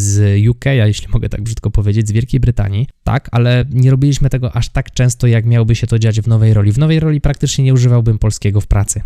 z 0.00 0.46
UK, 0.48 0.66
a 0.66 0.72
jeśli 0.86 1.08
mogę 1.08 1.28
tak 1.28 1.42
brzydko 1.42 1.70
powiedzieć, 1.70 2.08
z 2.08 2.12
Wielkiej 2.12 2.40
Brytanii, 2.40 2.86
tak, 3.04 3.28
ale 3.32 3.64
nie 3.70 3.90
robiliśmy 3.90 4.30
tego 4.30 4.56
aż 4.56 4.68
tak 4.68 4.90
często, 4.90 5.26
jak 5.26 5.46
miałoby 5.46 5.74
się 5.74 5.86
to 5.86 5.98
dziać 5.98 6.20
w 6.20 6.28
nowej 6.28 6.54
roli. 6.54 6.72
W 6.72 6.78
nowej 6.78 7.00
roli 7.00 7.20
praktycznie 7.20 7.64
nie 7.64 7.74
używałbym 7.74 8.18
polskiego 8.18 8.60
w 8.60 8.66
pracy 8.66 9.02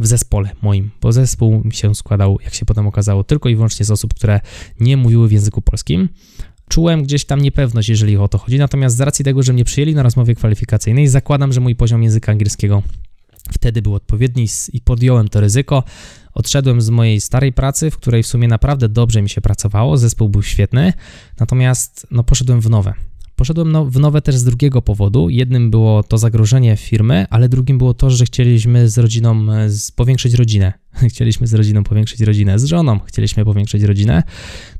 w 0.00 0.06
zespole 0.06 0.50
moim, 0.62 0.90
bo 1.00 1.12
zespół 1.12 1.64
mi 1.64 1.72
się 1.72 1.94
składał, 1.94 2.38
jak 2.44 2.54
się 2.54 2.64
potem 2.66 2.86
okazało, 2.86 3.24
tylko 3.24 3.48
i 3.48 3.54
wyłącznie 3.54 3.86
z 3.86 3.90
osób, 3.90 4.14
które 4.14 4.40
nie 4.80 4.96
mówiły 4.96 5.28
w 5.28 5.32
języku 5.32 5.62
polskim 5.62 6.08
czułem 6.68 7.02
gdzieś 7.02 7.24
tam 7.24 7.40
niepewność, 7.40 7.88
jeżeli 7.88 8.16
o 8.16 8.28
to 8.28 8.38
chodzi. 8.38 8.58
Natomiast 8.58 8.96
z 8.96 9.00
racji 9.00 9.24
tego, 9.24 9.42
że 9.42 9.52
mnie 9.52 9.64
przyjęli 9.64 9.94
na 9.94 10.02
rozmowie 10.02 10.34
kwalifikacyjnej, 10.34 11.08
zakładam, 11.08 11.52
że 11.52 11.60
mój 11.60 11.76
poziom 11.76 12.02
języka 12.02 12.32
angielskiego 12.32 12.82
wtedy 13.52 13.82
był 13.82 13.94
odpowiedni 13.94 14.46
i 14.72 14.80
podjąłem 14.80 15.28
to 15.28 15.40
ryzyko. 15.40 15.84
Odszedłem 16.34 16.80
z 16.80 16.90
mojej 16.90 17.20
starej 17.20 17.52
pracy, 17.52 17.90
w 17.90 17.96
której 17.96 18.22
w 18.22 18.26
sumie 18.26 18.48
naprawdę 18.48 18.88
dobrze 18.88 19.22
mi 19.22 19.28
się 19.28 19.40
pracowało, 19.40 19.96
zespół 19.96 20.28
był 20.28 20.42
świetny, 20.42 20.92
natomiast 21.40 22.06
no, 22.10 22.24
poszedłem 22.24 22.60
w 22.60 22.70
nowe. 22.70 22.94
Poszedłem 23.36 23.72
no, 23.72 23.84
w 23.84 24.00
nowe 24.00 24.22
też 24.22 24.36
z 24.36 24.44
drugiego 24.44 24.82
powodu. 24.82 25.28
Jednym 25.28 25.70
było 25.70 26.02
to 26.02 26.18
zagrożenie 26.18 26.76
firmy, 26.76 27.26
ale 27.30 27.48
drugim 27.48 27.78
było 27.78 27.94
to, 27.94 28.10
że 28.10 28.24
chcieliśmy 28.24 28.88
z 28.88 28.98
rodziną 28.98 29.52
e, 29.52 29.68
powiększyć 29.96 30.34
rodzinę. 30.34 30.72
Chcieliśmy 31.10 31.46
z 31.46 31.54
rodziną 31.54 31.84
powiększyć 31.84 32.20
rodzinę, 32.20 32.58
z 32.58 32.64
żoną 32.64 32.98
chcieliśmy 32.98 33.44
powiększyć 33.44 33.82
rodzinę. 33.82 34.22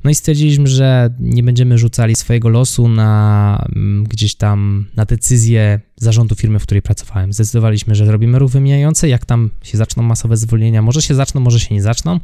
No 0.03 0.09
i 0.09 0.15
stwierdziliśmy, 0.15 0.67
że 0.67 1.09
nie 1.19 1.43
będziemy 1.43 1.77
rzucali 1.77 2.15
swojego 2.15 2.49
losu 2.49 2.87
na 2.87 3.65
mm, 3.75 4.03
gdzieś 4.03 4.35
tam 4.35 4.85
na 4.95 5.05
decyzję 5.05 5.79
zarządu 5.95 6.35
firmy, 6.35 6.59
w 6.59 6.63
której 6.63 6.81
pracowałem. 6.81 7.33
Zdecydowaliśmy, 7.33 7.95
że 7.95 8.05
zrobimy 8.05 8.39
ruch 8.39 8.51
wymijający. 8.51 9.07
Jak 9.07 9.25
tam 9.25 9.49
się 9.63 9.77
zaczną 9.77 10.03
masowe 10.03 10.37
zwolnienia, 10.37 10.81
może 10.81 11.01
się 11.01 11.15
zaczną, 11.15 11.41
może 11.41 11.59
się 11.59 11.75
nie 11.75 11.81
zaczną 11.81 12.19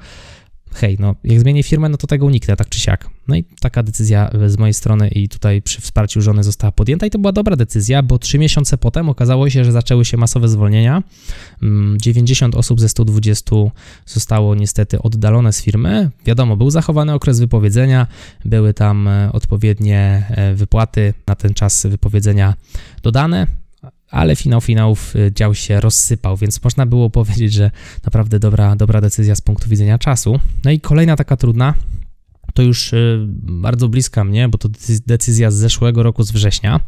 hej, 0.73 0.97
no 0.99 1.15
jak 1.23 1.39
zmienię 1.39 1.63
firmę, 1.63 1.89
no 1.89 1.97
to 1.97 2.07
tego 2.07 2.25
uniknę, 2.25 2.55
tak 2.55 2.69
czy 2.69 2.79
siak. 2.79 3.09
No 3.27 3.35
i 3.35 3.43
taka 3.59 3.83
decyzja 3.83 4.29
z 4.47 4.57
mojej 4.57 4.73
strony 4.73 5.07
i 5.07 5.29
tutaj 5.29 5.61
przy 5.61 5.81
wsparciu 5.81 6.21
żony 6.21 6.43
została 6.43 6.71
podjęta 6.71 7.05
i 7.05 7.09
to 7.09 7.19
była 7.19 7.31
dobra 7.31 7.55
decyzja, 7.55 8.03
bo 8.03 8.19
trzy 8.19 8.39
miesiące 8.39 8.77
potem 8.77 9.09
okazało 9.09 9.49
się, 9.49 9.65
że 9.65 9.71
zaczęły 9.71 10.05
się 10.05 10.17
masowe 10.17 10.47
zwolnienia. 10.47 11.03
90 11.97 12.53
mm, 12.53 12.59
osób 12.59 12.79
ze 12.79 12.89
120 12.89 13.55
zostało 14.05 14.55
niestety 14.55 15.01
oddalone 15.01 15.53
z 15.53 15.61
firmy. 15.61 16.09
Wiadomo, 16.25 16.57
był 16.57 16.69
zachowany 16.69 17.13
okres 17.13 17.39
wypowiedzenia, 17.39 18.07
były 18.45 18.73
tam 18.73 19.07
e, 19.07 19.31
odpowiednie 19.31 20.25
e, 20.29 20.55
wypłaty 20.55 21.13
na 21.27 21.35
ten 21.35 21.53
czas 21.53 21.85
wypowiedzenia 21.89 22.53
dodane 23.03 23.60
ale 24.11 24.35
finał 24.35 24.61
finałów 24.61 25.15
y, 25.15 25.31
dział 25.35 25.55
się 25.55 25.81
rozsypał, 25.81 26.37
więc 26.37 26.63
można 26.63 26.85
było 26.85 27.09
powiedzieć, 27.19 27.53
że 27.53 27.71
naprawdę 28.03 28.39
dobra, 28.39 28.75
dobra 28.75 29.01
decyzja 29.01 29.35
z 29.35 29.41
punktu 29.41 29.69
widzenia 29.69 29.97
czasu. 29.97 30.39
No 30.65 30.71
i 30.71 30.79
kolejna 30.79 31.15
taka 31.15 31.37
trudna, 31.37 31.73
to 32.53 32.61
już 32.61 32.93
y, 32.93 33.25
bardzo 33.43 33.89
bliska 33.89 34.23
mnie, 34.23 34.49
bo 34.49 34.57
to 34.57 34.69
decyzja 35.07 35.51
z 35.51 35.55
zeszłego 35.55 36.03
roku, 36.03 36.23
z 36.23 36.31
września. 36.31 36.79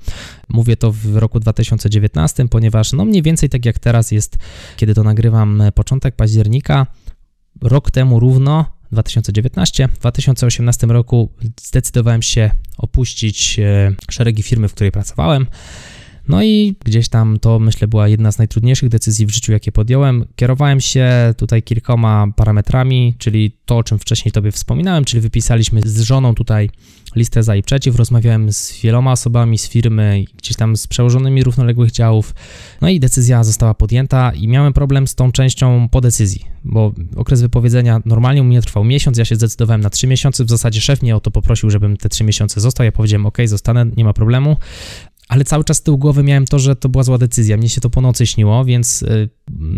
Mówię 0.50 0.78
to 0.78 0.92
w 0.92 1.16
roku 1.16 1.40
2019, 1.40 2.48
ponieważ 2.48 2.94
no 2.94 3.06
mniej 3.06 3.22
więcej 3.22 3.50
tak 3.50 3.66
jak 3.66 3.80
teraz 3.80 4.12
jest, 4.12 4.38
kiedy 4.78 4.94
to 4.94 5.04
nagrywam, 5.04 5.64
początek 5.76 6.16
października, 6.16 6.88
rok 7.62 7.92
temu 7.92 8.20
równo, 8.20 8.66
2019. 8.92 9.88
W 9.88 10.00
2018 10.00 10.88
roku 10.88 11.30
zdecydowałem 11.62 12.22
się 12.22 12.52
opuścić 12.78 13.60
y, 13.60 13.96
szeregi 14.12 14.44
firmy, 14.44 14.68
w 14.68 14.74
której 14.74 14.92
pracowałem 14.92 15.48
No 16.28 16.44
i 16.44 16.76
gdzieś 16.86 17.10
tam 17.10 17.40
to 17.40 17.60
myślę 17.60 17.88
była 17.88 18.08
jedna 18.08 18.32
z 18.32 18.38
najtrudniejszych 18.38 18.90
decyzji 18.90 19.26
w 19.26 19.30
życiu, 19.30 19.52
jakie 19.52 19.72
podjąłem. 19.72 20.26
Kierowałem 20.36 20.82
się 20.82 21.34
tutaj 21.38 21.64
kilkoma 21.64 22.28
parametrami, 22.36 23.16
czyli 23.18 23.52
to, 23.66 23.78
o 23.78 23.84
czym 23.84 24.00
wcześniej 24.00 24.32
Tobie 24.32 24.52
wspominałem, 24.52 25.06
czyli 25.06 25.22
wypisaliśmy 25.22 25.82
z 25.82 26.02
żoną 26.02 26.36
tutaj 26.36 26.70
listę 27.16 27.44
za 27.44 27.56
i 27.56 27.64
przeciw, 27.64 27.96
rozmawiałem 27.96 28.54
z 28.54 28.82
wieloma 28.82 29.12
osobami 29.12 29.58
z 29.58 29.70
firmy, 29.70 30.26
gdzieś 30.38 30.58
tam 30.58 30.78
z 30.78 30.88
przełożonymi 30.88 31.44
równoległych 31.44 31.92
działów, 31.92 32.36
no 32.82 32.90
i 32.90 33.00
decyzja 33.00 33.44
została 33.44 33.74
podjęta 33.74 34.32
i 34.32 34.48
miałem 34.48 34.74
problem 34.74 35.08
z 35.08 35.16
tą 35.16 35.32
częścią 35.32 35.90
po 35.90 36.02
decyzji, 36.02 36.46
bo 36.64 36.94
okres 37.16 37.42
wypowiedzenia 37.42 38.02
normalnie 38.06 38.42
u 38.42 38.46
mnie 38.46 38.62
trwał 38.62 38.84
miesiąc, 38.84 39.18
ja 39.18 39.26
się 39.26 39.36
zdecydowałem 39.36 39.82
na 39.82 39.90
trzy 39.90 40.08
miesiące, 40.08 40.46
w 40.46 40.50
zasadzie 40.50 40.82
szef 40.82 41.02
mnie 41.02 41.16
o 41.16 41.20
to 41.20 41.32
poprosił, 41.32 41.70
żebym 41.70 41.98
te 41.98 42.10
trzy 42.10 42.24
miesiące 42.24 42.62
został, 42.62 42.86
ja 42.86 42.92
powiedziałem 42.92 43.26
ok, 43.26 43.38
zostanę, 43.46 43.86
nie 43.98 44.04
ma 44.04 44.14
problemu, 44.14 44.58
ale 45.28 45.44
cały 45.44 45.64
czas 45.64 45.78
z 45.78 45.82
tyłu 45.82 45.98
głowy 45.98 46.24
miałem 46.24 46.46
to, 46.46 46.60
że 46.60 46.76
to 46.76 46.90
była 46.90 47.04
zła 47.04 47.18
decyzja. 47.18 47.58
Mnie 47.58 47.70
się 47.70 47.82
to 47.82 47.90
po 47.90 48.02
nocy 48.02 48.28
śniło, 48.28 48.66
więc 48.66 49.02
y, 49.02 49.30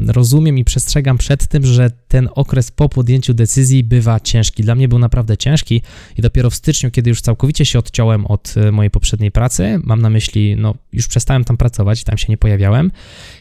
rozumiem 0.08 0.58
i 0.58 0.64
przestrzegam 0.64 1.18
przed 1.18 1.48
tym, 1.48 1.66
że 1.66 1.92
ten 2.08 2.30
okres 2.36 2.72
po 2.72 2.90
podjęciu 2.90 3.34
decyzji 3.34 3.84
bywa 3.84 4.20
ciężki. 4.20 4.64
Dla 4.64 4.76
mnie 4.76 4.88
był 4.88 5.00
naprawdę 5.00 5.38
ciężki 5.38 5.82
i 6.18 6.22
dopiero 6.22 6.50
w 6.50 6.56
styczniu, 6.56 6.92
kiedy 6.92 7.10
już 7.10 7.22
całkowicie 7.22 7.66
się 7.66 7.80
odciąłem 7.80 8.26
od 8.26 8.54
y, 8.58 8.72
mojej 8.72 8.92
poprzedniej 8.92 9.32
pracy, 9.32 9.80
mam 9.84 10.02
na 10.02 10.10
myśli, 10.10 10.56
no 10.56 10.76
już 10.94 11.08
przestałem 11.08 11.44
tam 11.44 11.58
pracować, 11.58 12.04
tam 12.04 12.18
się 12.18 12.26
nie 12.30 12.38
pojawiałem, 12.38 12.92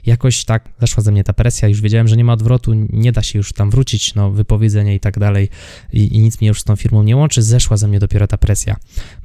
jakoś 0.06 0.44
tak 0.44 0.68
zeszła 0.80 1.02
ze 1.02 1.12
mnie 1.12 1.24
ta 1.24 1.32
presja, 1.32 1.68
już 1.68 1.80
wiedziałem, 1.80 2.08
że 2.08 2.16
nie 2.16 2.24
ma 2.24 2.32
odwrotu, 2.32 2.74
nie 2.74 3.12
da 3.12 3.22
się 3.22 3.38
już 3.38 3.52
tam 3.52 3.70
wrócić, 3.70 4.14
no 4.14 4.30
wypowiedzenie 4.30 4.94
i 4.94 5.00
tak 5.00 5.18
dalej 5.18 5.48
i, 5.92 6.16
i 6.16 6.20
nic 6.20 6.40
mnie 6.40 6.48
już 6.48 6.60
z 6.60 6.64
tą 6.64 6.76
firmą 6.76 7.02
nie 7.02 7.16
łączy, 7.16 7.42
zeszła 7.42 7.76
ze 7.76 7.88
mnie 7.88 7.98
dopiero 7.98 8.26
ta 8.26 8.38
presja. 8.38 8.76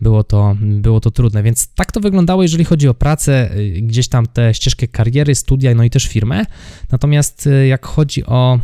Było 0.02 0.24
to, 0.24 0.56
było 0.62 1.00
to 1.00 1.12
trudne, 1.12 1.44
więc 1.44 1.68
tak 1.76 1.92
to 1.92 2.00
wyglądało, 2.00 2.44
jeżeli 2.44 2.66
chodzi 2.70 2.88
o 2.88 2.94
pracę, 2.94 3.58
y, 3.58 3.82
gdzieś 3.82 4.08
tam 4.08 4.28
tę 4.28 4.54
ścieżkę 4.54 4.88
kariery, 4.88 5.36
studia, 5.36 5.76
no 5.76 5.84
i 5.84 5.90
też 5.90 6.08
firmę. 6.08 6.46
Natomiast 6.92 7.48
y, 7.48 7.68
jak 7.68 7.86
chodzi 7.86 8.26
o 8.26 8.60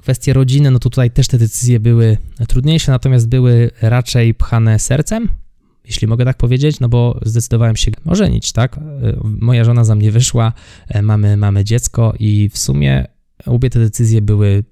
kwestie 0.00 0.32
rodziny, 0.32 0.70
no 0.70 0.78
to 0.78 0.90
tutaj 0.90 1.10
też 1.10 1.28
te 1.28 1.38
decyzje 1.38 1.80
były 1.80 2.16
trudniejsze, 2.48 2.92
natomiast 2.92 3.28
były 3.28 3.70
raczej 3.82 4.34
pchane 4.34 4.78
sercem, 4.78 5.28
jeśli 5.84 6.06
mogę 6.06 6.24
tak 6.24 6.36
powiedzieć, 6.36 6.80
no 6.80 6.88
bo 6.88 7.20
zdecydowałem 7.22 7.76
się 7.76 7.90
ożenić, 8.06 8.52
tak? 8.52 8.76
Y, 8.76 8.80
moja 9.22 9.64
żona 9.64 9.84
za 9.84 9.94
mnie 9.94 10.12
wyszła, 10.12 10.52
mamy, 11.02 11.36
mamy 11.36 11.64
dziecko 11.64 12.14
i 12.18 12.50
w 12.52 12.58
sumie 12.58 13.06
obie 13.46 13.70
te 13.70 13.78
decyzje 13.78 14.22
były 14.22 14.64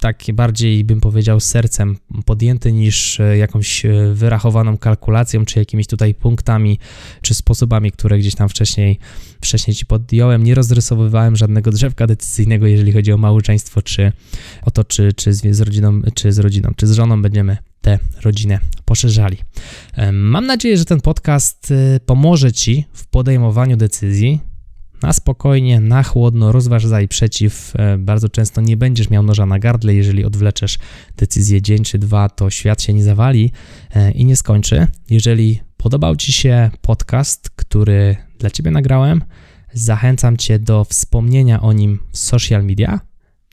takie 0.00 0.32
bardziej, 0.32 0.84
bym 0.84 1.00
powiedział, 1.00 1.40
sercem 1.40 1.96
podjęte 2.24 2.72
niż 2.72 3.20
e, 3.20 3.38
jakąś 3.38 3.84
e, 3.84 4.12
wyrachowaną 4.14 4.78
kalkulacją, 4.78 5.44
czy 5.44 5.58
jakimiś 5.58 5.86
tutaj 5.86 6.14
punktami, 6.14 6.78
czy 7.22 7.34
sposobami, 7.34 7.92
które 7.92 8.18
gdzieś 8.18 8.34
tam 8.34 8.48
wcześniej, 8.48 8.98
wcześniej 9.40 9.74
ci 9.74 9.86
podjąłem. 9.86 10.44
Nie 10.44 10.54
rozrysowywałem 10.54 11.36
żadnego 11.36 11.70
drzewka 11.70 12.06
decyzyjnego, 12.06 12.66
jeżeli 12.66 12.92
chodzi 12.92 13.12
o 13.12 13.16
małżeństwo, 13.16 13.82
czy 13.82 14.12
o 14.62 14.70
to, 14.70 14.84
czy, 14.84 15.12
czy 15.12 15.32
z, 15.32 15.60
rodziną, 15.60 16.02
czy 16.14 16.32
z 16.32 16.38
rodziną, 16.38 16.70
czy 16.76 16.86
z 16.86 16.92
żoną 16.92 17.22
będziemy 17.22 17.56
tę 17.80 17.98
rodzinę 18.22 18.60
poszerzali. 18.84 19.36
Mam 20.12 20.46
nadzieję, 20.46 20.78
że 20.78 20.84
ten 20.84 21.00
podcast 21.00 21.70
e, 21.70 22.00
pomoże 22.00 22.52
Ci 22.52 22.84
w 22.92 23.06
podejmowaniu 23.06 23.76
decyzji, 23.76 24.40
na 25.02 25.12
spokojnie, 25.12 25.80
na 25.80 26.02
chłodno, 26.02 26.52
rozważ 26.52 26.86
za 26.86 27.00
i 27.00 27.08
przeciw. 27.08 27.72
E, 27.76 27.98
bardzo 27.98 28.28
często 28.28 28.60
nie 28.60 28.76
będziesz 28.76 29.10
miał 29.10 29.22
noża 29.22 29.46
na 29.46 29.58
gardle, 29.58 29.94
jeżeli 29.94 30.24
odwleczesz 30.24 30.78
decyzję 31.16 31.62
dzień 31.62 31.84
czy 31.84 31.98
dwa, 31.98 32.28
to 32.28 32.50
świat 32.50 32.82
się 32.82 32.92
nie 32.92 33.04
zawali 33.04 33.52
e, 33.94 34.10
i 34.10 34.24
nie 34.24 34.36
skończy. 34.36 34.86
Jeżeli 35.10 35.60
podobał 35.76 36.16
Ci 36.16 36.32
się 36.32 36.70
podcast, 36.82 37.50
który 37.50 38.16
dla 38.38 38.50
Ciebie 38.50 38.70
nagrałem, 38.70 39.22
zachęcam 39.72 40.36
Cię 40.36 40.58
do 40.58 40.84
wspomnienia 40.84 41.62
o 41.62 41.72
nim 41.72 41.98
w 42.12 42.18
social 42.18 42.64
media. 42.64 43.00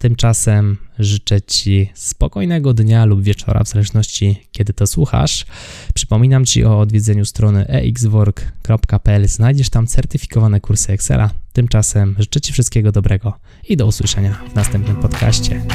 Tymczasem 0.03 0.77
życzę 0.99 1.41
Ci 1.41 1.89
spokojnego 1.93 2.73
dnia 2.73 3.05
lub 3.05 3.21
wieczora, 3.21 3.63
w 3.63 3.67
zależności 3.67 4.47
kiedy 4.51 4.73
to 4.73 4.87
słuchasz. 4.87 5.45
Przypominam 5.93 6.45
Ci 6.45 6.65
o 6.65 6.79
odwiedzeniu 6.79 7.25
strony 7.25 7.67
exwork.pl. 7.67 9.27
Znajdziesz 9.27 9.69
tam 9.69 9.87
certyfikowane 9.87 10.59
kursy 10.59 10.93
Excela. 10.93 11.29
Tymczasem 11.53 12.15
życzę 12.19 12.41
Ci 12.41 12.53
wszystkiego 12.53 12.91
dobrego 12.91 13.33
i 13.69 13.77
do 13.77 13.85
usłyszenia 13.85 14.41
w 14.51 14.55
następnym 14.55 14.95
podcaście. 14.95 15.65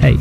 Hej! 0.00 0.18